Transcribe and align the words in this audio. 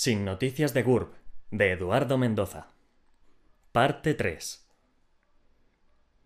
Sin 0.00 0.24
noticias 0.24 0.74
de 0.74 0.84
GURB, 0.84 1.08
de 1.50 1.72
Eduardo 1.72 2.18
Mendoza. 2.18 2.68
Parte 3.72 4.14
3. 4.14 4.64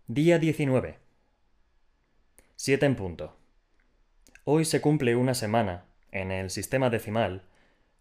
Día 0.08 0.38
19. 0.38 0.98
7 2.54 2.85
en 2.85 2.96
punto. 2.96 3.38
Hoy 4.45 4.66
se 4.66 4.82
cumple 4.82 5.16
una 5.16 5.32
semana, 5.32 5.87
en 6.11 6.32
el 6.32 6.50
sistema 6.50 6.90
decimal, 6.90 7.45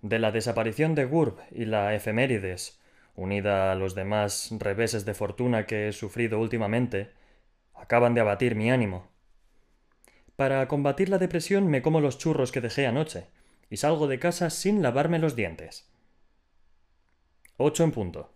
de 0.02 0.20
la 0.20 0.34
desaparición 0.34 0.94
de 0.94 1.06
GURB 1.06 1.40
y 1.52 1.64
la 1.64 1.96
efemérides, 1.96 2.82
unida 3.16 3.72
a 3.72 3.76
los 3.76 3.96
demás 3.96 4.50
reveses 4.60 5.06
de 5.06 5.14
fortuna 5.14 5.68
que 5.68 5.88
he 5.88 5.94
sufrido 5.94 6.42
últimamente, 6.42 7.12
acaban 7.76 8.14
de 8.14 8.20
abatir 8.20 8.56
mi 8.56 8.70
ánimo. 8.72 9.08
Para 10.36 10.68
combatir 10.68 11.08
la 11.08 11.18
depresión 11.18 11.68
me 11.68 11.82
como 11.82 12.02
los 12.02 12.18
churros 12.18 12.52
que 12.52 12.60
dejé 12.60 12.88
anoche, 12.88 13.28
y 13.72 13.78
salgo 13.78 14.08
de 14.08 14.20
casa 14.20 14.52
sin 14.52 14.84
lavarme 14.84 15.18
los 15.18 15.36
dientes. 15.36 15.90
8 17.58 17.86
en 17.86 17.92
punto. 17.92 18.30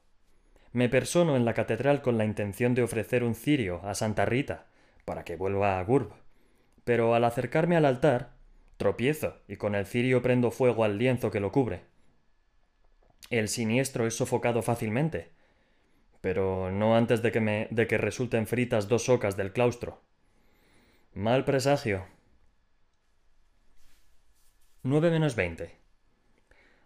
Me 0.71 0.89
persono 0.89 1.35
en 1.35 1.45
la 1.45 1.53
catedral 1.53 2.01
con 2.01 2.17
la 2.17 2.25
intención 2.25 2.73
de 2.73 2.83
ofrecer 2.83 3.23
un 3.23 3.35
cirio 3.35 3.81
a 3.83 3.95
Santa 3.95 4.25
Rita 4.25 4.65
para 5.03 5.23
que 5.25 5.35
vuelva 5.35 5.77
a 5.77 5.83
Gurb. 5.83 6.13
Pero 6.85 7.15
al 7.15 7.25
acercarme 7.25 7.75
al 7.75 7.85
altar, 7.85 8.31
tropiezo 8.77 9.41
y 9.47 9.57
con 9.57 9.75
el 9.75 9.85
cirio 9.85 10.21
prendo 10.21 10.51
fuego 10.51 10.85
al 10.85 10.97
lienzo 10.97 11.31
que 11.31 11.41
lo 11.41 11.51
cubre. 11.51 11.81
El 13.29 13.49
siniestro 13.49 14.07
es 14.07 14.15
sofocado 14.15 14.61
fácilmente, 14.61 15.31
pero 16.21 16.71
no 16.71 16.95
antes 16.95 17.21
de 17.21 17.31
que 17.31 17.41
me 17.41 17.67
de 17.71 17.87
que 17.87 17.97
resulten 17.97 18.47
fritas 18.47 18.87
dos 18.87 19.09
ocas 19.09 19.35
del 19.35 19.51
claustro. 19.51 20.01
Mal 21.13 21.43
presagio. 21.43 22.14
9 24.87 25.09
menos 25.09 25.35
20. 25.35 25.79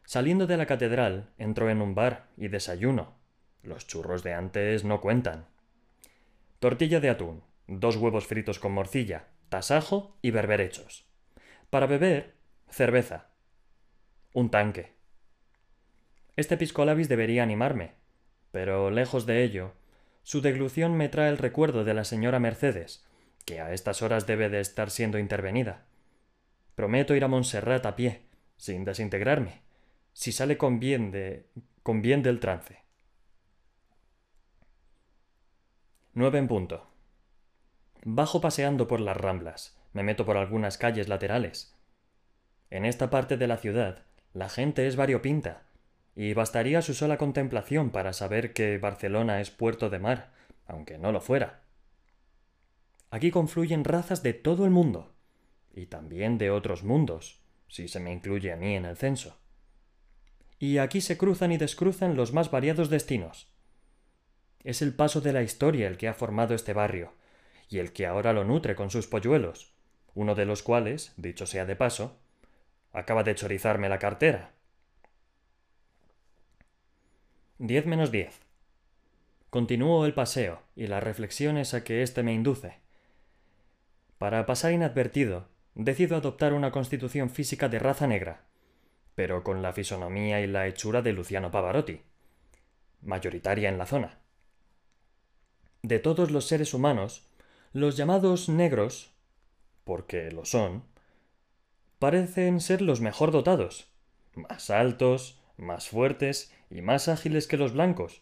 Saliendo 0.06 0.48
de 0.48 0.56
la 0.56 0.68
catedral, 0.68 1.32
entro 1.38 1.70
en 1.70 1.82
un 1.82 1.96
bar 1.96 2.28
y 2.38 2.48
desayuno. 2.48 3.18
Los 3.62 3.88
churros 3.88 4.24
de 4.24 4.34
antes 4.34 4.86
no 4.86 5.02
cuentan. 5.02 5.48
Tortilla 6.60 7.02
de 7.02 7.10
atún, 7.10 7.44
dos 7.68 7.98
huevos 7.98 8.26
fritos 8.26 8.58
con 8.58 8.72
morcilla, 8.72 9.28
tasajo 9.50 10.16
y 10.22 10.32
berberechos. 10.32 11.10
Para 11.70 11.88
beber, 11.88 12.36
cerveza. 12.70 13.32
Un 14.34 14.50
tanque. 14.50 14.94
Este 16.38 16.56
piscolabis 16.56 17.10
debería 17.10 17.44
animarme, 17.44 17.96
pero 18.52 18.92
lejos 18.92 19.26
de 19.26 19.44
ello, 19.44 19.74
su 20.24 20.40
deglución 20.40 20.96
me 20.96 21.10
trae 21.10 21.28
el 21.28 21.38
recuerdo 21.38 21.84
de 21.84 21.96
la 21.96 22.06
señora 22.06 22.40
Mercedes, 22.40 23.06
que 23.44 23.60
a 23.60 23.74
estas 23.74 24.02
horas 24.02 24.26
debe 24.26 24.48
de 24.48 24.62
estar 24.62 24.90
siendo 24.90 25.20
intervenida. 25.20 25.89
Prometo 26.80 27.14
ir 27.14 27.26
a 27.26 27.28
Montserrat 27.28 27.86
a 27.88 27.98
pie, 27.98 28.22
sin 28.56 28.86
desintegrarme, 28.86 29.64
si 30.14 30.32
sale 30.32 30.58
con 30.58 30.80
bien 30.80 31.12
de. 31.12 31.46
con 31.84 32.02
bien 32.02 32.24
del 32.24 32.40
trance. 32.40 32.86
Nueve 36.14 36.38
en 36.38 36.48
punto. 36.48 36.88
Bajo 38.06 38.40
paseando 38.40 38.88
por 38.88 39.02
las 39.02 39.18
ramblas, 39.18 39.78
me 39.92 40.04
meto 40.04 40.26
por 40.26 40.38
algunas 40.38 40.78
calles 40.78 41.10
laterales. 41.10 41.76
En 42.70 42.86
esta 42.86 43.10
parte 43.10 43.36
de 43.36 43.48
la 43.48 43.58
ciudad, 43.58 44.06
la 44.34 44.48
gente 44.48 44.88
es 44.88 44.96
variopinta, 44.96 45.64
y 46.16 46.34
bastaría 46.34 46.82
su 46.82 46.94
sola 46.94 47.18
contemplación 47.18 47.90
para 47.90 48.14
saber 48.14 48.54
que 48.54 48.78
Barcelona 48.78 49.42
es 49.42 49.52
puerto 49.52 49.90
de 49.90 50.00
mar, 50.00 50.32
aunque 50.66 50.98
no 50.98 51.12
lo 51.12 51.20
fuera. 51.20 51.60
Aquí 53.12 53.32
confluyen 53.32 53.84
razas 53.84 54.24
de 54.24 54.34
todo 54.34 54.64
el 54.64 54.72
mundo 54.72 55.19
y 55.74 55.86
también 55.86 56.38
de 56.38 56.52
otros 56.52 56.84
mundos, 56.84 57.42
si 57.68 57.88
se 57.88 58.00
me 58.00 58.12
incluye 58.12 58.52
a 58.52 58.56
mí 58.56 58.76
en 58.76 58.86
el 58.86 58.98
censo. 58.98 59.38
Y 60.60 60.78
aquí 60.78 61.02
se 61.02 61.18
cruzan 61.18 61.52
y 61.52 61.58
descruzan 61.58 62.16
los 62.16 62.34
más 62.34 62.52
variados 62.52 62.90
destinos. 62.90 63.48
Es 64.64 64.82
el 64.82 64.94
paso 64.94 65.22
de 65.22 65.32
la 65.32 65.42
historia 65.42 65.88
el 65.88 65.98
que 65.98 66.08
ha 66.08 66.14
formado 66.14 66.54
este 66.54 66.74
barrio, 66.74 67.14
y 67.70 67.78
el 67.78 67.94
que 67.94 68.06
ahora 68.06 68.34
lo 68.34 68.44
nutre 68.44 68.76
con 68.76 68.90
sus 68.90 69.08
polluelos, 69.08 69.74
uno 70.16 70.36
de 70.36 70.46
los 70.46 70.64
cuales, 70.64 71.14
dicho 71.18 71.46
sea 71.46 71.66
de 71.66 71.76
paso, 71.76 72.18
acaba 72.92 73.24
de 73.24 73.36
chorizarme 73.36 73.88
la 73.88 74.00
cartera. 74.00 74.52
Diez 77.58 77.86
menos 77.86 78.12
diez. 78.12 78.40
Continúo 79.50 80.06
el 80.06 80.14
paseo 80.14 80.62
y 80.76 80.88
las 80.88 81.04
reflexiones 81.04 81.74
a 81.74 81.84
que 81.84 82.04
éste 82.04 82.24
me 82.24 82.34
induce. 82.34 82.80
Para 84.18 84.46
pasar 84.46 84.74
inadvertido, 84.74 85.48
decido 85.80 86.18
adoptar 86.18 86.52
una 86.54 86.72
constitución 86.72 87.30
física 87.30 87.70
de 87.70 87.80
raza 87.80 88.06
negra, 88.06 88.44
pero 89.16 89.46
con 89.46 89.62
la 89.62 89.72
fisonomía 89.72 90.42
y 90.42 90.48
la 90.48 90.68
hechura 90.68 91.02
de 91.02 91.14
Luciano 91.14 91.52
Pavarotti, 91.52 92.02
mayoritaria 93.02 93.70
en 93.70 93.78
la 93.78 93.86
zona. 93.86 94.20
De 95.82 96.00
todos 96.00 96.32
los 96.32 96.48
seres 96.48 96.74
humanos, 96.74 97.30
los 97.72 97.96
llamados 97.96 98.50
negros, 98.50 99.14
porque 99.86 100.32
lo 100.32 100.44
son, 100.44 100.84
parecen 101.98 102.60
ser 102.60 102.82
los 102.82 103.00
mejor 103.00 103.32
dotados, 103.32 103.90
más 104.36 104.70
altos, 104.70 105.40
más 105.56 105.88
fuertes 105.88 106.54
y 106.70 106.82
más 106.82 107.08
ágiles 107.08 107.48
que 107.48 107.56
los 107.56 107.72
blancos, 107.72 108.22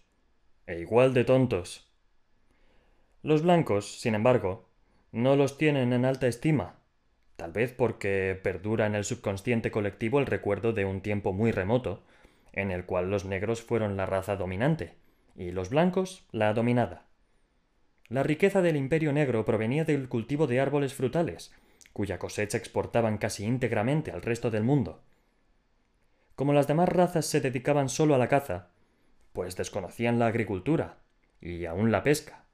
e 0.68 0.80
igual 0.80 1.16
de 1.16 1.24
tontos. 1.24 1.92
Los 3.24 3.42
blancos, 3.42 4.00
sin 4.00 4.14
embargo, 4.14 4.70
no 5.12 5.36
los 5.36 5.58
tienen 5.58 5.92
en 5.92 6.06
alta 6.06 6.28
estima, 6.28 6.77
tal 7.38 7.54
vez 7.54 7.72
porque 7.72 8.38
perdura 8.44 8.88
en 8.88 8.96
el 8.96 9.06
subconsciente 9.06 9.72
colectivo 9.72 10.20
el 10.20 10.26
recuerdo 10.26 10.74
de 10.74 10.86
un 10.86 11.02
tiempo 11.02 11.32
muy 11.32 11.52
remoto, 11.52 12.04
en 12.52 12.72
el 12.72 12.86
cual 12.86 13.10
los 13.10 13.24
negros 13.24 13.62
fueron 13.62 13.96
la 13.96 14.08
raza 14.08 14.36
dominante 14.36 14.96
y 15.36 15.52
los 15.52 15.70
blancos 15.70 16.26
la 16.32 16.54
dominada. 16.54 17.06
La 18.10 18.24
riqueza 18.24 18.62
del 18.62 18.76
imperio 18.76 19.14
negro 19.14 19.46
provenía 19.46 19.86
del 19.86 20.10
cultivo 20.10 20.48
de 20.48 20.60
árboles 20.60 20.94
frutales, 20.94 21.54
cuya 21.94 22.18
cosecha 22.18 22.58
exportaban 22.58 23.18
casi 23.18 23.46
íntegramente 23.46 24.12
al 24.12 24.24
resto 24.24 24.50
del 24.50 24.64
mundo. 24.64 25.04
Como 26.36 26.54
las 26.54 26.68
demás 26.68 26.90
razas 26.90 27.26
se 27.26 27.42
dedicaban 27.42 27.90
solo 27.90 28.16
a 28.16 28.18
la 28.18 28.30
caza, 28.30 28.70
pues 29.34 29.56
desconocían 29.56 30.18
la 30.18 30.28
agricultura 30.28 30.98
y 31.40 31.66
aún 31.66 31.92
la 31.92 32.02
pesca, 32.04 32.46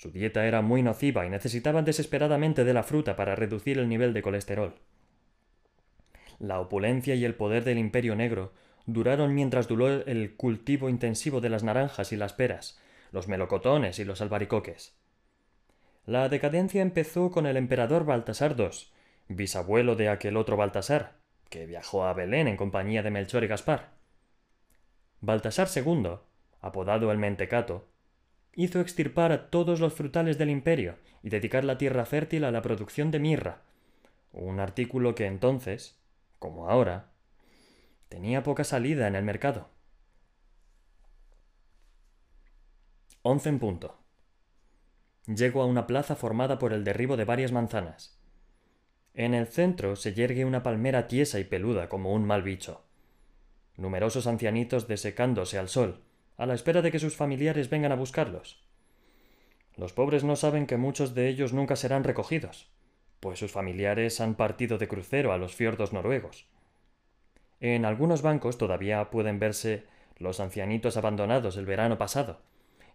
su 0.00 0.10
dieta 0.10 0.46
era 0.46 0.62
muy 0.62 0.82
nociva 0.82 1.26
y 1.26 1.28
necesitaban 1.28 1.84
desesperadamente 1.84 2.64
de 2.64 2.72
la 2.72 2.82
fruta 2.82 3.16
para 3.16 3.36
reducir 3.36 3.78
el 3.78 3.86
nivel 3.86 4.14
de 4.14 4.22
colesterol. 4.22 4.76
La 6.38 6.58
opulencia 6.58 7.14
y 7.16 7.26
el 7.26 7.34
poder 7.34 7.64
del 7.64 7.76
imperio 7.76 8.16
negro 8.16 8.54
duraron 8.86 9.34
mientras 9.34 9.68
duró 9.68 9.88
el 9.90 10.36
cultivo 10.36 10.88
intensivo 10.88 11.42
de 11.42 11.50
las 11.50 11.64
naranjas 11.64 12.12
y 12.12 12.16
las 12.16 12.32
peras, 12.32 12.80
los 13.12 13.28
melocotones 13.28 13.98
y 13.98 14.06
los 14.06 14.22
albaricoques. 14.22 14.94
La 16.06 16.30
decadencia 16.30 16.80
empezó 16.80 17.30
con 17.30 17.44
el 17.44 17.58
emperador 17.58 18.06
Baltasar 18.06 18.56
II, 18.58 18.70
bisabuelo 19.28 19.96
de 19.96 20.08
aquel 20.08 20.38
otro 20.38 20.56
Baltasar, 20.56 21.18
que 21.50 21.66
viajó 21.66 22.06
a 22.06 22.14
Belén 22.14 22.48
en 22.48 22.56
compañía 22.56 23.02
de 23.02 23.10
Melchor 23.10 23.44
y 23.44 23.48
Gaspar. 23.48 23.90
Baltasar 25.20 25.68
II, 25.76 26.12
apodado 26.62 27.12
el 27.12 27.18
Mentecato, 27.18 27.89
hizo 28.64 28.80
extirpar 28.80 29.32
a 29.32 29.50
todos 29.50 29.80
los 29.80 29.94
frutales 29.94 30.38
del 30.38 30.50
imperio 30.50 30.96
y 31.22 31.30
dedicar 31.30 31.64
la 31.64 31.78
tierra 31.78 32.04
fértil 32.04 32.44
a 32.44 32.50
la 32.50 32.62
producción 32.62 33.10
de 33.10 33.18
mirra, 33.18 33.62
un 34.32 34.60
artículo 34.60 35.14
que 35.14 35.26
entonces, 35.26 35.98
como 36.38 36.68
ahora, 36.68 37.10
tenía 38.08 38.42
poca 38.42 38.64
salida 38.64 39.08
en 39.08 39.14
el 39.14 39.24
mercado. 39.24 39.68
Once 43.22 43.48
en 43.48 43.58
punto. 43.58 43.98
Llego 45.26 45.62
a 45.62 45.66
una 45.66 45.86
plaza 45.86 46.16
formada 46.16 46.58
por 46.58 46.72
el 46.72 46.84
derribo 46.84 47.16
de 47.16 47.24
varias 47.24 47.52
manzanas. 47.52 48.18
En 49.14 49.34
el 49.34 49.46
centro 49.46 49.96
se 49.96 50.14
yergue 50.14 50.44
una 50.44 50.62
palmera 50.62 51.06
tiesa 51.06 51.38
y 51.38 51.44
peluda 51.44 51.88
como 51.88 52.12
un 52.12 52.24
mal 52.24 52.42
bicho. 52.42 52.84
Numerosos 53.76 54.26
ancianitos 54.26 54.88
desecándose 54.88 55.58
al 55.58 55.68
sol, 55.68 56.02
a 56.40 56.46
la 56.46 56.54
espera 56.54 56.80
de 56.80 56.90
que 56.90 56.98
sus 56.98 57.14
familiares 57.16 57.68
vengan 57.68 57.92
a 57.92 57.96
buscarlos. 57.96 58.64
Los 59.76 59.92
pobres 59.92 60.24
no 60.24 60.36
saben 60.36 60.66
que 60.66 60.78
muchos 60.78 61.14
de 61.14 61.28
ellos 61.28 61.52
nunca 61.52 61.76
serán 61.76 62.02
recogidos, 62.02 62.70
pues 63.20 63.38
sus 63.38 63.52
familiares 63.52 64.22
han 64.22 64.34
partido 64.36 64.78
de 64.78 64.88
crucero 64.88 65.34
a 65.34 65.36
los 65.36 65.54
fiordos 65.54 65.92
noruegos. 65.92 66.46
En 67.60 67.84
algunos 67.84 68.22
bancos 68.22 68.56
todavía 68.56 69.10
pueden 69.10 69.38
verse 69.38 69.84
los 70.16 70.40
ancianitos 70.40 70.96
abandonados 70.96 71.58
el 71.58 71.66
verano 71.66 71.98
pasado, 71.98 72.40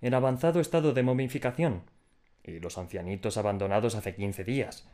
en 0.01 0.15
avanzado 0.15 0.59
estado 0.59 0.93
de 0.93 1.03
momificación, 1.03 1.83
y 2.43 2.59
los 2.59 2.79
ancianitos 2.79 3.37
abandonados 3.37 3.93
hace 3.93 4.15
quince 4.15 4.43
días, 4.43 4.89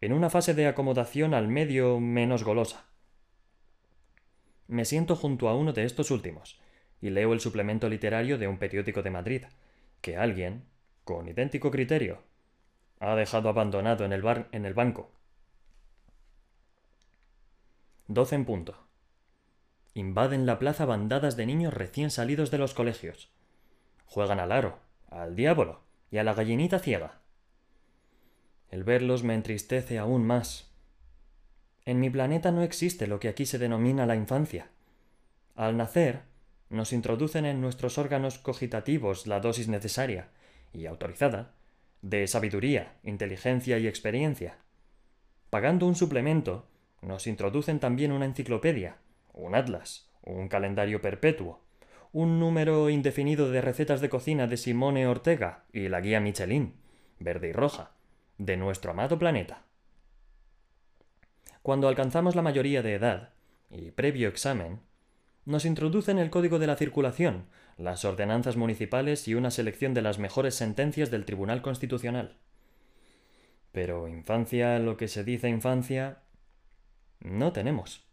en 0.00 0.12
una 0.12 0.30
fase 0.30 0.54
de 0.54 0.68
acomodación 0.68 1.34
al 1.34 1.48
medio 1.48 1.98
menos 1.98 2.44
golosa. 2.44 2.84
Me 4.68 4.84
siento 4.84 5.16
junto 5.16 5.48
a 5.48 5.56
uno 5.56 5.72
de 5.72 5.82
estos 5.82 6.12
últimos, 6.12 6.60
y 7.00 7.10
leo 7.10 7.32
el 7.32 7.40
suplemento 7.40 7.88
literario 7.88 8.38
de 8.38 8.48
un 8.48 8.58
periódico 8.58 9.02
de 9.02 9.10
Madrid, 9.10 9.44
que 10.00 10.16
alguien, 10.16 10.64
con 11.04 11.28
idéntico 11.28 11.70
criterio, 11.70 12.22
ha 13.00 13.14
dejado 13.14 13.48
abandonado 13.48 14.04
en 14.04 14.12
el, 14.12 14.22
bar, 14.22 14.48
en 14.52 14.66
el 14.66 14.74
banco. 14.74 15.10
Doce 18.06 18.34
en 18.34 18.44
punto. 18.44 18.86
invaden 19.94 20.46
la 20.46 20.58
plaza 20.58 20.86
bandadas 20.86 21.36
de 21.36 21.46
niños 21.46 21.74
recién 21.74 22.10
salidos 22.10 22.50
de 22.50 22.58
los 22.58 22.74
colegios. 22.74 23.30
Juegan 24.06 24.40
al 24.40 24.52
aro, 24.52 24.78
al 25.10 25.36
diablo 25.36 25.82
y 26.10 26.18
a 26.18 26.24
la 26.24 26.34
gallinita 26.34 26.78
ciega. 26.78 27.20
El 28.70 28.84
verlos 28.84 29.22
me 29.22 29.34
entristece 29.34 29.98
aún 29.98 30.26
más. 30.26 30.70
En 31.84 32.00
mi 32.00 32.10
planeta 32.10 32.50
no 32.50 32.62
existe 32.62 33.06
lo 33.06 33.18
que 33.18 33.28
aquí 33.28 33.46
se 33.46 33.58
denomina 33.58 34.06
la 34.06 34.16
infancia. 34.16 34.68
Al 35.54 35.76
nacer, 35.76 36.22
nos 36.70 36.92
introducen 36.92 37.46
en 37.46 37.60
nuestros 37.60 37.98
órganos 37.98 38.38
cogitativos 38.38 39.26
la 39.26 39.40
dosis 39.40 39.68
necesaria 39.68 40.28
y 40.72 40.86
autorizada 40.86 41.54
de 42.02 42.26
sabiduría, 42.26 42.96
inteligencia 43.02 43.78
y 43.78 43.86
experiencia. 43.86 44.58
Pagando 45.50 45.86
un 45.86 45.94
suplemento, 45.94 46.66
nos 47.02 47.26
introducen 47.26 47.80
también 47.80 48.12
una 48.12 48.26
enciclopedia, 48.26 48.98
un 49.32 49.54
atlas, 49.54 50.08
un 50.22 50.48
calendario 50.48 51.00
perpetuo, 51.00 51.60
un 52.12 52.38
número 52.38 52.90
indefinido 52.90 53.50
de 53.50 53.60
recetas 53.60 54.00
de 54.00 54.08
cocina 54.08 54.46
de 54.46 54.56
Simone 54.56 55.06
Ortega 55.06 55.64
y 55.72 55.88
la 55.88 56.00
guía 56.00 56.20
Michelin, 56.20 56.74
verde 57.18 57.48
y 57.48 57.52
roja, 57.52 57.92
de 58.38 58.56
nuestro 58.56 58.92
amado 58.92 59.18
planeta. 59.18 59.62
Cuando 61.62 61.88
alcanzamos 61.88 62.34
la 62.34 62.42
mayoría 62.42 62.82
de 62.82 62.94
edad, 62.94 63.30
y 63.70 63.90
previo 63.90 64.28
examen, 64.28 64.80
nos 65.48 65.64
introducen 65.64 66.18
el 66.18 66.28
Código 66.28 66.58
de 66.58 66.66
la 66.66 66.76
Circulación, 66.76 67.46
las 67.78 68.04
ordenanzas 68.04 68.58
municipales 68.58 69.26
y 69.28 69.34
una 69.34 69.50
selección 69.50 69.94
de 69.94 70.02
las 70.02 70.18
mejores 70.18 70.54
sentencias 70.54 71.10
del 71.10 71.24
Tribunal 71.24 71.62
Constitucional. 71.62 72.36
Pero 73.72 74.08
infancia, 74.08 74.78
lo 74.78 74.98
que 74.98 75.08
se 75.08 75.24
dice 75.24 75.48
infancia, 75.48 76.18
no 77.20 77.52
tenemos. 77.52 78.04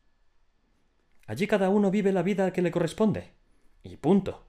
Allí 1.28 1.46
cada 1.46 1.68
uno 1.68 1.92
vive 1.92 2.14
la 2.14 2.24
vida 2.24 2.54
que 2.54 2.62
le 2.62 2.72
corresponde. 2.72 3.32
Y 3.84 3.98
punto. 3.98 4.48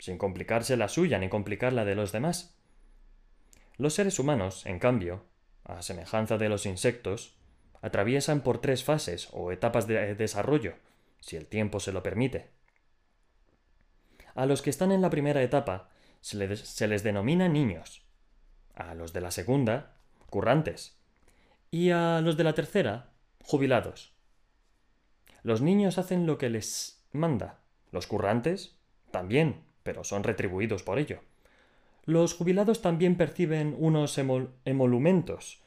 Sin 0.00 0.18
complicarse 0.18 0.76
la 0.76 0.88
suya 0.88 1.20
ni 1.20 1.28
complicar 1.28 1.72
la 1.72 1.84
de 1.84 1.94
los 1.94 2.10
demás. 2.10 2.58
Los 3.76 3.94
seres 3.94 4.18
humanos, 4.18 4.66
en 4.66 4.80
cambio, 4.80 5.22
a 5.62 5.82
semejanza 5.82 6.36
de 6.36 6.48
los 6.48 6.66
insectos, 6.66 7.36
atraviesan 7.80 8.40
por 8.40 8.60
tres 8.60 8.82
fases 8.82 9.28
o 9.30 9.52
etapas 9.52 9.86
de 9.86 10.16
desarrollo, 10.16 10.74
si 11.24 11.36
el 11.36 11.46
tiempo 11.46 11.80
se 11.80 11.90
lo 11.90 12.02
permite. 12.02 12.50
A 14.34 14.44
los 14.44 14.60
que 14.60 14.68
están 14.68 14.92
en 14.92 15.00
la 15.00 15.08
primera 15.08 15.42
etapa 15.42 15.88
se 16.20 16.36
les, 16.36 17.02
denomina 17.02 17.48
niños, 17.48 18.04
a 18.74 18.94
los 18.94 19.14
de 19.14 19.22
la 19.22 19.30
segunda, 19.30 19.96
currantes, 20.28 20.98
y 21.70 21.90
a 21.90 22.20
los 22.20 22.36
de 22.36 22.44
la 22.44 22.52
tercera, 22.52 23.08
jubilados. 23.42 24.12
Los 25.42 25.62
niños 25.62 25.96
hacen 25.96 26.26
lo 26.26 26.36
que 26.36 26.50
les 26.50 27.02
manda, 27.12 27.60
los 27.90 28.06
currantes 28.06 28.76
también, 29.10 29.62
pero 29.82 30.04
son 30.04 30.24
retribuidos 30.24 30.82
por 30.82 30.98
ello. 30.98 31.20
Los 32.04 32.34
jubilados 32.34 32.82
también 32.82 33.16
perciben 33.16 33.74
unos 33.78 34.18
emolumentos, 34.18 35.62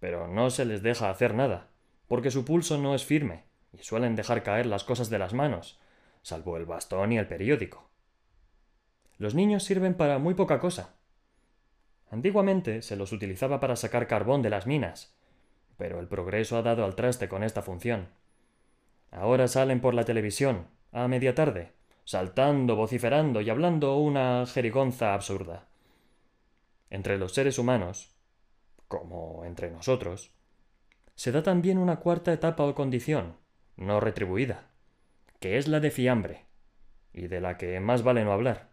pero 0.00 0.26
no 0.26 0.50
se 0.50 0.64
les 0.64 0.82
deja 0.82 1.08
hacer 1.08 1.34
nada, 1.34 1.68
porque 2.08 2.32
su 2.32 2.44
pulso 2.44 2.78
no 2.78 2.96
es 2.96 3.04
firme, 3.04 3.47
y 3.72 3.82
suelen 3.82 4.16
dejar 4.16 4.42
caer 4.42 4.66
las 4.66 4.84
cosas 4.84 5.10
de 5.10 5.18
las 5.18 5.34
manos, 5.34 5.78
salvo 6.22 6.56
el 6.56 6.66
bastón 6.66 7.12
y 7.12 7.18
el 7.18 7.26
periódico. 7.26 7.88
Los 9.18 9.34
niños 9.34 9.64
sirven 9.64 9.94
para 9.94 10.18
muy 10.18 10.34
poca 10.34 10.60
cosa. 10.60 10.94
Antiguamente 12.10 12.82
se 12.82 12.96
los 12.96 13.12
utilizaba 13.12 13.60
para 13.60 13.76
sacar 13.76 14.06
carbón 14.06 14.42
de 14.42 14.50
las 14.50 14.66
minas, 14.66 15.14
pero 15.76 16.00
el 16.00 16.08
progreso 16.08 16.56
ha 16.56 16.62
dado 16.62 16.84
al 16.84 16.94
traste 16.94 17.28
con 17.28 17.42
esta 17.42 17.62
función. 17.62 18.08
Ahora 19.10 19.48
salen 19.48 19.80
por 19.80 19.94
la 19.94 20.04
televisión, 20.04 20.68
a 20.92 21.08
media 21.08 21.34
tarde, 21.34 21.72
saltando, 22.04 22.76
vociferando 22.76 23.40
y 23.40 23.50
hablando 23.50 23.96
una 23.96 24.46
jerigonza 24.46 25.14
absurda. 25.14 25.68
Entre 26.90 27.18
los 27.18 27.34
seres 27.34 27.58
humanos, 27.58 28.14
como 28.86 29.44
entre 29.44 29.70
nosotros, 29.70 30.32
se 31.14 31.32
da 31.32 31.42
también 31.42 31.78
una 31.78 31.96
cuarta 31.96 32.32
etapa 32.32 32.64
o 32.64 32.74
condición, 32.74 33.36
no 33.78 34.00
retribuida, 34.00 34.66
que 35.40 35.56
es 35.56 35.68
la 35.68 35.80
de 35.80 35.90
fiambre, 35.90 36.44
y 37.12 37.28
de 37.28 37.40
la 37.40 37.56
que 37.56 37.80
más 37.80 38.02
vale 38.02 38.24
no 38.24 38.32
hablar. 38.32 38.68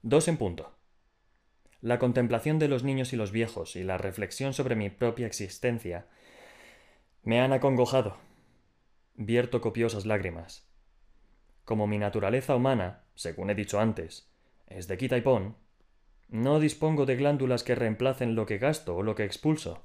Dos 0.00 0.26
en 0.26 0.38
punto. 0.38 0.74
La 1.80 1.98
contemplación 1.98 2.58
de 2.58 2.68
los 2.68 2.84
niños 2.84 3.12
y 3.12 3.16
los 3.16 3.32
viejos 3.32 3.76
y 3.76 3.84
la 3.84 3.98
reflexión 3.98 4.54
sobre 4.54 4.76
mi 4.76 4.88
propia 4.88 5.26
existencia 5.26 6.06
me 7.22 7.40
han 7.40 7.52
acongojado 7.52 8.16
vierto 9.14 9.60
copiosas 9.60 10.06
lágrimas. 10.06 10.66
Como 11.64 11.86
mi 11.86 11.98
naturaleza 11.98 12.56
humana, 12.56 13.04
según 13.14 13.50
he 13.50 13.54
dicho 13.54 13.78
antes, 13.78 14.28
es 14.66 14.88
de 14.88 14.96
quita 14.96 15.16
y 15.16 15.20
pon, 15.20 15.56
no 16.28 16.60
dispongo 16.60 17.04
de 17.04 17.16
glándulas 17.16 17.62
que 17.62 17.74
reemplacen 17.74 18.34
lo 18.34 18.46
que 18.46 18.58
gasto 18.58 18.96
o 18.96 19.02
lo 19.02 19.14
que 19.14 19.24
expulso, 19.24 19.84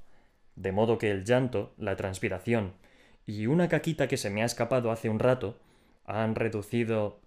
de 0.58 0.72
modo 0.72 0.98
que 0.98 1.12
el 1.12 1.24
llanto, 1.24 1.74
la 1.78 1.96
transpiración 1.96 2.74
y 3.26 3.46
una 3.46 3.70
caquita 3.70 4.08
que 4.08 4.18
se 4.18 4.30
me 4.30 4.42
ha 4.42 4.46
escapado 4.46 4.92
hace 4.92 5.08
un 5.10 5.20
rato 5.20 5.60
han 6.06 6.36
reducido 6.36 7.22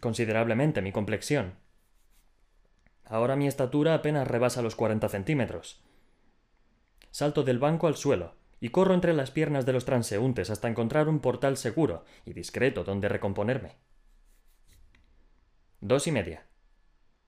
considerablemente 0.00 0.82
mi 0.82 0.92
complexión. 0.92 1.54
Ahora 3.04 3.36
mi 3.36 3.46
estatura 3.46 3.94
apenas 3.94 4.28
rebasa 4.28 4.62
los 4.62 4.76
cuarenta 4.76 5.08
centímetros. 5.08 5.82
Salto 7.10 7.42
del 7.42 7.58
banco 7.58 7.86
al 7.86 7.96
suelo, 7.96 8.34
y 8.60 8.68
corro 8.68 8.94
entre 8.94 9.14
las 9.14 9.30
piernas 9.30 9.64
de 9.64 9.72
los 9.72 9.86
transeúntes 9.86 10.50
hasta 10.50 10.68
encontrar 10.68 11.08
un 11.08 11.20
portal 11.20 11.56
seguro 11.56 12.04
y 12.26 12.34
discreto 12.34 12.84
donde 12.84 13.08
recomponerme. 13.08 13.76
Dos 15.80 16.06
y 16.06 16.12
media. 16.12 16.46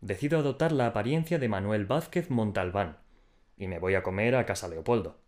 Decido 0.00 0.38
adoptar 0.38 0.72
la 0.72 0.86
apariencia 0.86 1.38
de 1.38 1.48
Manuel 1.48 1.86
Vázquez 1.86 2.28
Montalbán 2.30 3.01
y 3.62 3.68
me 3.68 3.78
voy 3.78 3.94
a 3.94 4.02
comer 4.02 4.34
a 4.34 4.46
casa 4.46 4.68
Leopoldo. 4.68 5.20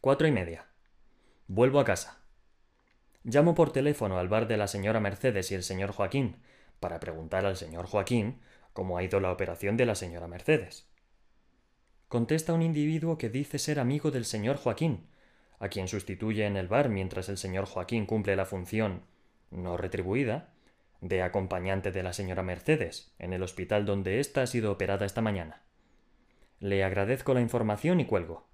Cuatro 0.00 0.26
y 0.26 0.32
media. 0.32 0.66
Vuelvo 1.46 1.80
a 1.80 1.84
casa. 1.84 2.18
Llamo 3.24 3.54
por 3.54 3.72
teléfono 3.72 4.18
al 4.18 4.28
bar 4.28 4.48
de 4.48 4.56
la 4.56 4.66
señora 4.66 5.00
Mercedes 5.00 5.50
y 5.50 5.54
el 5.54 5.62
señor 5.62 5.92
Joaquín 5.92 6.36
para 6.80 7.00
preguntar 7.00 7.46
al 7.46 7.56
señor 7.56 7.86
Joaquín 7.86 8.40
cómo 8.72 8.96
ha 8.96 9.02
ido 9.02 9.20
la 9.20 9.32
operación 9.32 9.76
de 9.76 9.86
la 9.86 9.94
señora 9.94 10.26
Mercedes 10.26 10.90
contesta 12.10 12.54
un 12.54 12.62
individuo 12.62 13.18
que 13.18 13.28
dice 13.28 13.60
ser 13.60 13.78
amigo 13.78 14.10
del 14.10 14.24
señor 14.24 14.56
Joaquín, 14.56 15.06
a 15.60 15.68
quien 15.68 15.86
sustituye 15.86 16.44
en 16.44 16.56
el 16.56 16.66
bar 16.66 16.88
mientras 16.88 17.28
el 17.28 17.38
señor 17.38 17.66
Joaquín 17.66 18.04
cumple 18.04 18.34
la 18.34 18.46
función, 18.46 19.02
no 19.52 19.76
retribuida, 19.76 20.52
de 21.00 21.22
acompañante 21.22 21.92
de 21.92 22.02
la 22.02 22.12
señora 22.12 22.42
Mercedes 22.42 23.14
en 23.20 23.32
el 23.32 23.44
hospital 23.44 23.86
donde 23.86 24.18
ésta 24.18 24.42
ha 24.42 24.48
sido 24.48 24.72
operada 24.72 25.06
esta 25.06 25.20
mañana. 25.20 25.62
Le 26.60 26.84
agradezco 26.84 27.32
la 27.32 27.40
información 27.40 28.00
y 28.00 28.04
cuelgo. 28.04 28.46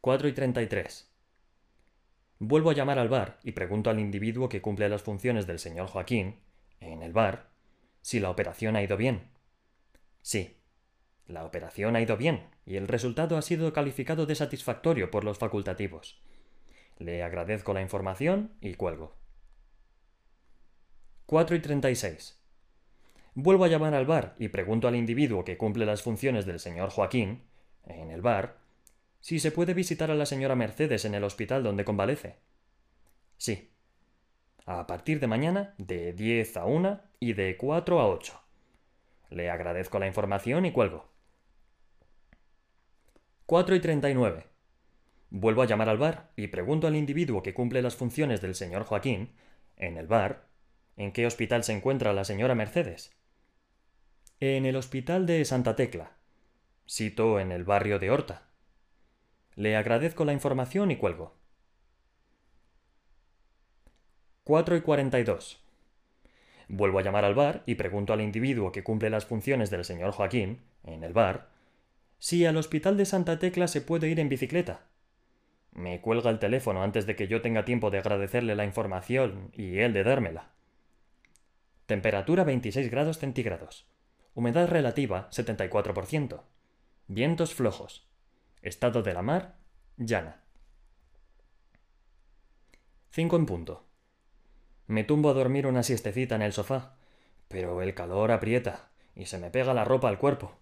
4 0.00 0.26
y 0.26 0.32
33. 0.32 1.12
Vuelvo 2.40 2.70
a 2.70 2.74
llamar 2.74 2.98
al 2.98 3.08
bar 3.08 3.38
y 3.44 3.52
pregunto 3.52 3.88
al 3.88 4.00
individuo 4.00 4.48
que 4.48 4.60
cumple 4.60 4.88
las 4.88 5.02
funciones 5.02 5.46
del 5.46 5.60
señor 5.60 5.86
Joaquín, 5.86 6.40
en 6.80 7.04
el 7.04 7.12
bar, 7.12 7.50
si 8.02 8.18
la 8.18 8.30
operación 8.30 8.74
ha 8.74 8.82
ido 8.82 8.96
bien. 8.96 9.30
Sí, 10.22 10.56
la 11.28 11.44
operación 11.44 11.94
ha 11.94 12.00
ido 12.00 12.16
bien 12.16 12.48
y 12.66 12.74
el 12.74 12.88
resultado 12.88 13.36
ha 13.36 13.42
sido 13.42 13.72
calificado 13.72 14.26
de 14.26 14.34
satisfactorio 14.34 15.12
por 15.12 15.22
los 15.22 15.38
facultativos. 15.38 16.20
Le 16.98 17.22
agradezco 17.22 17.74
la 17.74 17.82
información 17.82 18.56
y 18.60 18.74
cuelgo. 18.74 19.14
4 21.26 21.54
y 21.54 21.60
36. 21.60 22.37
Vuelvo 23.40 23.64
a 23.64 23.68
llamar 23.68 23.94
al 23.94 24.04
bar 24.04 24.34
y 24.40 24.48
pregunto 24.48 24.88
al 24.88 24.96
individuo 24.96 25.44
que 25.44 25.56
cumple 25.56 25.86
las 25.86 26.02
funciones 26.02 26.44
del 26.44 26.58
señor 26.58 26.90
Joaquín, 26.90 27.44
en 27.86 28.10
el 28.10 28.20
bar, 28.20 28.58
si 29.20 29.38
se 29.38 29.52
puede 29.52 29.74
visitar 29.74 30.10
a 30.10 30.16
la 30.16 30.26
señora 30.26 30.56
Mercedes 30.56 31.04
en 31.04 31.14
el 31.14 31.22
hospital 31.22 31.62
donde 31.62 31.84
convalece. 31.84 32.34
Sí. 33.36 33.70
A 34.66 34.88
partir 34.88 35.20
de 35.20 35.28
mañana, 35.28 35.76
de 35.78 36.14
10 36.14 36.56
a 36.56 36.64
1 36.64 37.00
y 37.20 37.34
de 37.34 37.56
4 37.56 38.00
a 38.00 38.08
8. 38.08 38.42
Le 39.30 39.50
agradezco 39.50 40.00
la 40.00 40.08
información 40.08 40.66
y 40.66 40.72
cuelgo. 40.72 41.08
4 43.46 43.76
y 43.76 43.80
39. 43.80 44.46
Vuelvo 45.30 45.62
a 45.62 45.66
llamar 45.66 45.88
al 45.88 45.98
bar 45.98 46.32
y 46.34 46.48
pregunto 46.48 46.88
al 46.88 46.96
individuo 46.96 47.44
que 47.44 47.54
cumple 47.54 47.82
las 47.82 47.94
funciones 47.94 48.40
del 48.40 48.56
señor 48.56 48.82
Joaquín, 48.82 49.30
en 49.76 49.96
el 49.96 50.08
bar, 50.08 50.48
en 50.96 51.12
qué 51.12 51.24
hospital 51.24 51.62
se 51.62 51.72
encuentra 51.72 52.12
la 52.12 52.24
señora 52.24 52.56
Mercedes. 52.56 53.14
En 54.40 54.66
el 54.66 54.76
hospital 54.76 55.26
de 55.26 55.44
Santa 55.44 55.74
Tecla, 55.74 56.12
sito 56.86 57.40
en 57.40 57.50
el 57.50 57.64
barrio 57.64 57.98
de 57.98 58.12
Horta. 58.12 58.42
Le 59.56 59.76
agradezco 59.76 60.24
la 60.24 60.32
información 60.32 60.92
y 60.92 60.96
cuelgo. 60.96 61.34
4 64.44 64.76
y 64.76 64.80
42. 64.80 65.60
Vuelvo 66.68 67.00
a 67.00 67.02
llamar 67.02 67.24
al 67.24 67.34
bar 67.34 67.64
y 67.66 67.74
pregunto 67.74 68.12
al 68.12 68.20
individuo 68.20 68.70
que 68.70 68.84
cumple 68.84 69.10
las 69.10 69.26
funciones 69.26 69.70
del 69.70 69.84
señor 69.84 70.12
Joaquín, 70.12 70.60
en 70.84 71.02
el 71.02 71.12
bar, 71.12 71.48
si 72.20 72.46
al 72.46 72.58
hospital 72.58 72.96
de 72.96 73.06
Santa 73.06 73.40
Tecla 73.40 73.66
se 73.66 73.80
puede 73.80 74.08
ir 74.08 74.20
en 74.20 74.28
bicicleta. 74.28 74.86
Me 75.72 76.00
cuelga 76.00 76.30
el 76.30 76.38
teléfono 76.38 76.84
antes 76.84 77.06
de 77.06 77.16
que 77.16 77.26
yo 77.26 77.42
tenga 77.42 77.64
tiempo 77.64 77.90
de 77.90 77.98
agradecerle 77.98 78.54
la 78.54 78.64
información 78.64 79.50
y 79.52 79.80
él 79.80 79.92
de 79.92 80.04
dármela. 80.04 80.52
Temperatura 81.86 82.44
26 82.44 82.88
grados 82.88 83.18
centígrados. 83.18 83.88
Humedad 84.38 84.68
relativa 84.68 85.28
74%. 85.32 86.42
Vientos 87.08 87.54
flojos. 87.54 88.06
Estado 88.62 89.02
de 89.02 89.12
la 89.12 89.20
mar 89.20 89.56
llana. 89.96 90.44
5 93.10 93.34
en 93.34 93.46
punto. 93.46 93.84
Me 94.86 95.02
tumbo 95.02 95.30
a 95.30 95.32
dormir 95.32 95.66
una 95.66 95.82
siestecita 95.82 96.36
en 96.36 96.42
el 96.42 96.52
sofá, 96.52 96.94
pero 97.48 97.82
el 97.82 97.94
calor 97.94 98.30
aprieta 98.30 98.90
y 99.16 99.26
se 99.26 99.38
me 99.38 99.50
pega 99.50 99.74
la 99.74 99.84
ropa 99.84 100.08
al 100.08 100.18
cuerpo. 100.20 100.54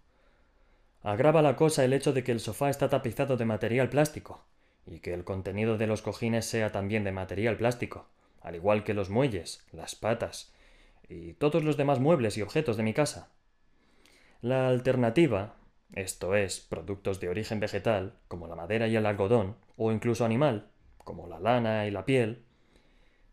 Agrava 1.02 1.42
la 1.42 1.56
cosa 1.56 1.84
el 1.84 1.92
hecho 1.92 2.14
de 2.14 2.24
que 2.24 2.32
el 2.32 2.40
sofá 2.40 2.70
está 2.70 2.88
tapizado 2.88 3.36
de 3.36 3.44
material 3.44 3.90
plástico 3.90 4.46
y 4.86 5.00
que 5.00 5.12
el 5.12 5.22
contenido 5.22 5.76
de 5.76 5.86
los 5.86 6.00
cojines 6.00 6.46
sea 6.46 6.72
también 6.72 7.04
de 7.04 7.12
material 7.12 7.58
plástico, 7.58 8.08
al 8.40 8.54
igual 8.54 8.84
que 8.84 8.94
los 8.94 9.10
muelles, 9.10 9.66
las 9.70 9.96
patas 9.96 10.54
y 11.10 11.34
todos 11.34 11.62
los 11.62 11.76
demás 11.76 12.00
muebles 12.00 12.38
y 12.38 12.42
objetos 12.42 12.78
de 12.78 12.82
mi 12.82 12.94
casa. 12.94 13.35
La 14.42 14.68
alternativa, 14.68 15.56
esto 15.92 16.34
es, 16.34 16.60
productos 16.60 17.20
de 17.20 17.28
origen 17.28 17.58
vegetal, 17.58 18.14
como 18.28 18.46
la 18.46 18.54
madera 18.54 18.86
y 18.86 18.96
el 18.96 19.06
algodón, 19.06 19.56
o 19.76 19.92
incluso 19.92 20.24
animal, 20.24 20.68
como 20.98 21.26
la 21.26 21.40
lana 21.40 21.86
y 21.86 21.90
la 21.90 22.04
piel, 22.04 22.44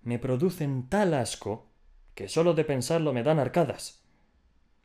me 0.02 0.20
producen 0.20 0.90
tal 0.90 1.14
asco 1.14 1.68
que 2.16 2.28
solo 2.28 2.54
de 2.54 2.64
pensarlo 2.64 3.14
me 3.14 3.24
dan 3.24 3.40
arcadas. 3.40 4.04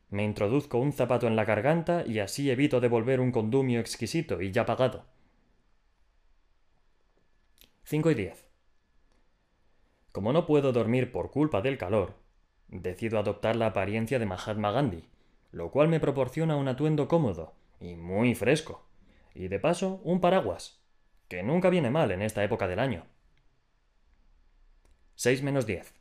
Me 0.09 0.23
introduzco 0.23 0.79
un 0.79 0.91
zapato 0.91 1.27
en 1.27 1.35
la 1.35 1.45
garganta 1.45 2.03
y 2.05 2.19
así 2.19 2.49
evito 2.49 2.79
devolver 2.79 3.19
un 3.19 3.31
condumio 3.31 3.79
exquisito 3.79 4.41
y 4.41 4.51
ya 4.51 4.65
pagado. 4.65 5.05
5 7.83 8.11
y 8.11 8.15
10. 8.15 8.45
Como 10.11 10.33
no 10.33 10.45
puedo 10.45 10.71
dormir 10.71 11.11
por 11.11 11.31
culpa 11.31 11.61
del 11.61 11.77
calor, 11.77 12.15
decido 12.67 13.19
adoptar 13.19 13.55
la 13.55 13.67
apariencia 13.67 14.19
de 14.19 14.25
Mahatma 14.25 14.71
Gandhi, 14.71 15.03
lo 15.51 15.71
cual 15.71 15.87
me 15.87 15.99
proporciona 15.99 16.55
un 16.55 16.67
atuendo 16.67 17.07
cómodo 17.07 17.53
y 17.79 17.95
muy 17.95 18.35
fresco, 18.35 18.85
y 19.33 19.47
de 19.47 19.59
paso 19.59 20.01
un 20.03 20.21
paraguas, 20.21 20.81
que 21.27 21.43
nunca 21.43 21.69
viene 21.69 21.89
mal 21.89 22.11
en 22.11 22.21
esta 22.21 22.43
época 22.43 22.67
del 22.67 22.79
año. 22.79 23.05
6 25.15 25.43
menos 25.43 25.65
10. 25.65 25.93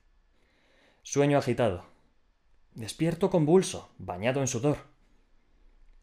Sueño 1.03 1.39
agitado. 1.39 1.87
Despierto 2.75 3.31
convulso, 3.31 3.91
bañado 3.99 4.41
en 4.41 4.47
sudor. 4.47 4.79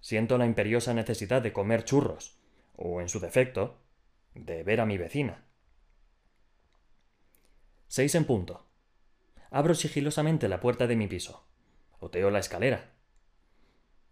Siento 0.01 0.37
la 0.37 0.45
imperiosa 0.45 0.93
necesidad 0.93 1.41
de 1.41 1.53
comer 1.53 1.85
churros, 1.85 2.37
o 2.75 3.01
en 3.01 3.09
su 3.09 3.19
defecto, 3.19 3.77
de 4.33 4.63
ver 4.63 4.81
a 4.81 4.85
mi 4.85 4.97
vecina. 4.97 5.45
Seis 7.87 8.15
en 8.15 8.25
punto. 8.25 8.65
Abro 9.49 9.73
sigilosamente 9.73 10.49
la 10.49 10.59
puerta 10.59 10.85
de 10.85 10.95
mi 10.95 11.07
piso. 11.07 11.47
Oteo 11.99 12.29
la 12.29 12.39
escalera. 12.39 12.94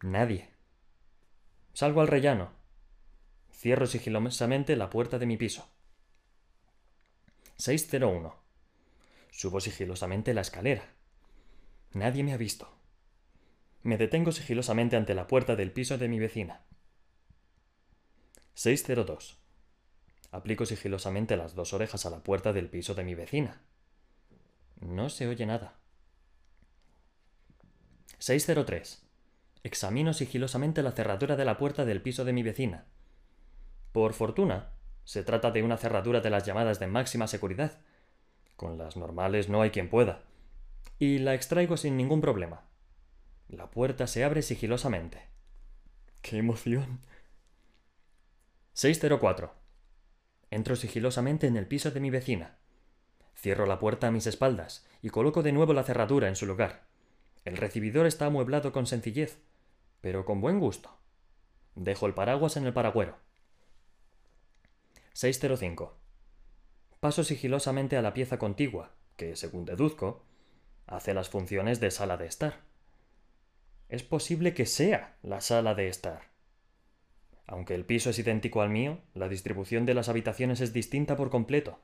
Nadie. 0.03 0.49
Salgo 1.71 2.01
al 2.01 2.09
rellano. 2.09 2.51
Cierro 3.53 3.87
sigilosamente 3.87 4.75
la 4.75 4.89
puerta 4.89 5.17
de 5.17 5.25
mi 5.25 5.37
piso. 5.37 5.65
601. 7.55 8.35
Subo 9.31 9.61
sigilosamente 9.61 10.33
la 10.33 10.41
escalera. 10.41 10.83
Nadie 11.93 12.21
me 12.23 12.33
ha 12.33 12.37
visto. 12.37 12.69
Me 13.83 13.97
detengo 13.97 14.33
sigilosamente 14.33 14.97
ante 14.97 15.15
la 15.15 15.25
puerta 15.25 15.55
del 15.55 15.71
piso 15.71 15.97
de 15.97 16.09
mi 16.09 16.19
vecina. 16.19 16.65
602. 18.55 19.39
Aplico 20.31 20.65
sigilosamente 20.65 21.37
las 21.37 21.55
dos 21.55 21.71
orejas 21.71 22.05
a 22.05 22.09
la 22.09 22.21
puerta 22.21 22.51
del 22.51 22.69
piso 22.69 22.93
de 22.93 23.05
mi 23.05 23.15
vecina. 23.15 23.61
No 24.81 25.09
se 25.09 25.27
oye 25.27 25.45
nada. 25.45 25.79
603. 28.19 29.02
Examino 29.63 30.13
sigilosamente 30.13 30.83
la 30.83 30.91
cerradura 30.91 31.37
de 31.37 31.45
la 31.45 31.57
puerta 31.57 31.85
del 31.85 32.01
piso 32.01 32.25
de 32.25 32.33
mi 32.33 32.43
vecina. 32.43 32.85
Por 33.93 34.13
fortuna, 34.13 34.71
se 35.05 35.23
trata 35.23 35.51
de 35.51 35.63
una 35.63 35.77
cerradura 35.77 36.19
de 36.19 36.29
las 36.29 36.45
llamadas 36.45 36.79
de 36.79 36.87
máxima 36.87 37.27
seguridad. 37.27 37.79
Con 38.57 38.77
las 38.77 38.97
normales 38.97 39.47
no 39.47 39.61
hay 39.61 39.71
quien 39.71 39.89
pueda. 39.89 40.23
Y 40.99 41.19
la 41.19 41.33
extraigo 41.33 41.77
sin 41.77 41.95
ningún 41.95 42.19
problema. 42.19 42.65
La 43.47 43.71
puerta 43.71 44.05
se 44.07 44.25
abre 44.25 44.41
sigilosamente. 44.41 45.29
¡Qué 46.21 46.37
emoción! 46.37 46.99
604. 48.73 49.53
Entro 50.49 50.75
sigilosamente 50.75 51.47
en 51.47 51.55
el 51.55 51.67
piso 51.67 51.91
de 51.91 51.99
mi 51.99 52.09
vecina. 52.09 52.57
Cierro 53.35 53.65
la 53.65 53.79
puerta 53.79 54.07
a 54.07 54.11
mis 54.11 54.27
espaldas 54.27 54.85
y 55.01 55.09
coloco 55.09 55.41
de 55.41 55.51
nuevo 55.51 55.73
la 55.73 55.83
cerradura 55.83 56.27
en 56.27 56.35
su 56.35 56.45
lugar. 56.45 56.85
El 57.45 57.57
recibidor 57.57 58.05
está 58.05 58.25
amueblado 58.27 58.71
con 58.71 58.87
sencillez, 58.87 59.39
pero 60.03 60.25
con 60.25 60.41
buen 60.41 60.59
gusto. 60.59 60.91
Dejo 61.75 62.07
el 62.07 62.13
paraguas 62.13 62.57
en 62.57 62.65
el 62.65 62.73
paragüero. 62.73 63.15
605. 65.13 65.95
Paso 66.99 67.23
sigilosamente 67.23 67.95
a 67.95 68.01
la 68.01 68.13
pieza 68.13 68.37
contigua, 68.37 68.91
que, 69.15 69.37
según 69.37 69.63
deduzco, 69.63 70.25
hace 70.87 71.13
las 71.13 71.29
funciones 71.29 71.79
de 71.79 71.89
sala 71.89 72.17
de 72.17 72.25
estar. 72.25 72.59
Es 73.87 74.03
posible 74.03 74.53
que 74.53 74.65
sea 74.65 75.15
la 75.23 75.39
sala 75.39 75.73
de 75.73 75.87
estar. 75.87 76.23
Aunque 77.47 77.73
el 77.73 77.85
piso 77.85 78.09
es 78.09 78.19
idéntico 78.19 78.61
al 78.61 78.71
mío, 78.71 78.99
la 79.13 79.29
distribución 79.29 79.85
de 79.85 79.93
las 79.93 80.09
habitaciones 80.09 80.59
es 80.59 80.73
distinta 80.73 81.15
por 81.15 81.29
completo, 81.29 81.79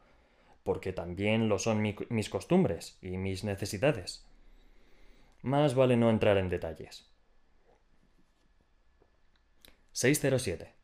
porque 0.66 0.92
también 0.92 1.48
lo 1.48 1.58
son 1.58 1.82
mis 1.82 2.30
costumbres 2.30 2.98
y 3.02 3.16
mis 3.16 3.46
necesidades. 3.46 4.26
Más 5.42 5.74
vale 5.74 5.96
no 5.96 6.10
entrar 6.10 6.38
en 6.38 6.50
detalles. 6.50 7.09
607. 10.00 10.78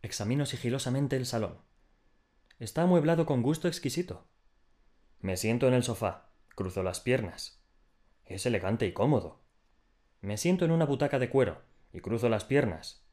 Examino 0.00 0.46
sigilosamente 0.46 1.16
el 1.16 1.26
salón. 1.26 1.58
Está 2.58 2.80
amueblado 2.80 3.26
con 3.26 3.42
gusto 3.42 3.68
exquisito. 3.68 4.24
Me 5.20 5.36
siento 5.36 5.68
en 5.68 5.74
el 5.74 5.82
sofá, 5.82 6.30
cruzo 6.54 6.82
las 6.82 7.00
piernas. 7.00 7.62
Es 8.24 8.46
elegante 8.46 8.86
y 8.86 8.92
cómodo. 8.92 9.42
Me 10.22 10.38
siento 10.38 10.64
en 10.64 10.70
una 10.70 10.86
butaca 10.86 11.18
de 11.18 11.28
cuero 11.28 11.60
y 11.92 12.00
cruzo 12.00 12.30
las 12.30 12.46
piernas. 12.46 13.04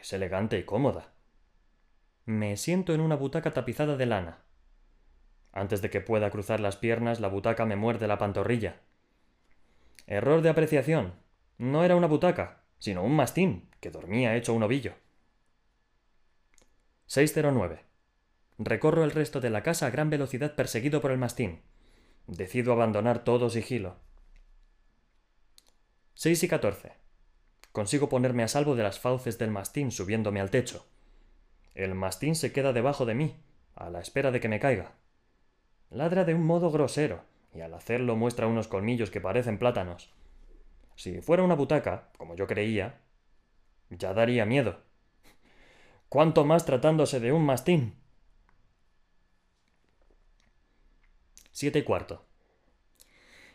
Es 0.00 0.12
elegante 0.12 0.60
y 0.60 0.62
cómoda. 0.62 1.12
Me 2.24 2.56
siento 2.56 2.94
en 2.94 3.00
una 3.00 3.16
butaca 3.16 3.52
tapizada 3.52 3.96
de 3.96 4.06
lana. 4.06 4.44
Antes 5.50 5.82
de 5.82 5.90
que 5.90 6.02
pueda 6.02 6.30
cruzar 6.30 6.60
las 6.60 6.76
piernas, 6.76 7.18
la 7.18 7.26
butaca 7.26 7.66
me 7.66 7.74
muerde 7.74 8.06
la 8.06 8.18
pantorrilla. 8.18 8.76
Error 10.06 10.40
de 10.40 10.50
apreciación. 10.50 11.14
No 11.58 11.82
era 11.82 11.96
una 11.96 12.06
butaca, 12.06 12.59
sino 12.80 13.04
un 13.04 13.14
mastín, 13.14 13.68
que 13.80 13.90
dormía 13.90 14.36
hecho 14.36 14.52
un 14.52 14.64
ovillo. 14.64 14.94
609. 17.06 17.84
Recorro 18.58 19.04
el 19.04 19.12
resto 19.12 19.40
de 19.40 19.50
la 19.50 19.62
casa 19.62 19.86
a 19.86 19.90
gran 19.90 20.10
velocidad 20.10 20.54
perseguido 20.54 21.00
por 21.00 21.12
el 21.12 21.18
mastín. 21.18 21.60
Decido 22.26 22.72
abandonar 22.72 23.22
todo 23.22 23.48
sigilo. 23.48 23.96
6 26.14 26.42
y 26.42 26.48
14. 26.48 26.92
Consigo 27.72 28.08
ponerme 28.08 28.42
a 28.42 28.48
salvo 28.48 28.74
de 28.76 28.82
las 28.82 28.98
fauces 28.98 29.38
del 29.38 29.50
mastín 29.50 29.90
subiéndome 29.90 30.40
al 30.40 30.50
techo. 30.50 30.86
El 31.74 31.94
mastín 31.94 32.34
se 32.34 32.52
queda 32.52 32.72
debajo 32.72 33.06
de 33.06 33.14
mí, 33.14 33.36
a 33.74 33.90
la 33.90 34.00
espera 34.00 34.30
de 34.30 34.40
que 34.40 34.48
me 34.48 34.60
caiga. 34.60 34.92
Ladra 35.90 36.24
de 36.24 36.34
un 36.34 36.44
modo 36.44 36.70
grosero, 36.70 37.22
y 37.54 37.60
al 37.60 37.74
hacerlo 37.74 38.16
muestra 38.16 38.46
unos 38.46 38.68
colmillos 38.68 39.10
que 39.10 39.20
parecen 39.20 39.58
plátanos. 39.58 40.10
Si 41.00 41.22
fuera 41.22 41.42
una 41.42 41.54
butaca, 41.54 42.10
como 42.18 42.36
yo 42.36 42.46
creía, 42.46 43.00
ya 43.88 44.12
daría 44.12 44.44
miedo. 44.44 44.82
¿Cuánto 46.10 46.44
más 46.44 46.66
tratándose 46.66 47.20
de 47.20 47.32
un 47.32 47.42
mastín? 47.42 47.94
Siete 51.52 51.78
y 51.78 51.82
cuarto. 51.84 52.26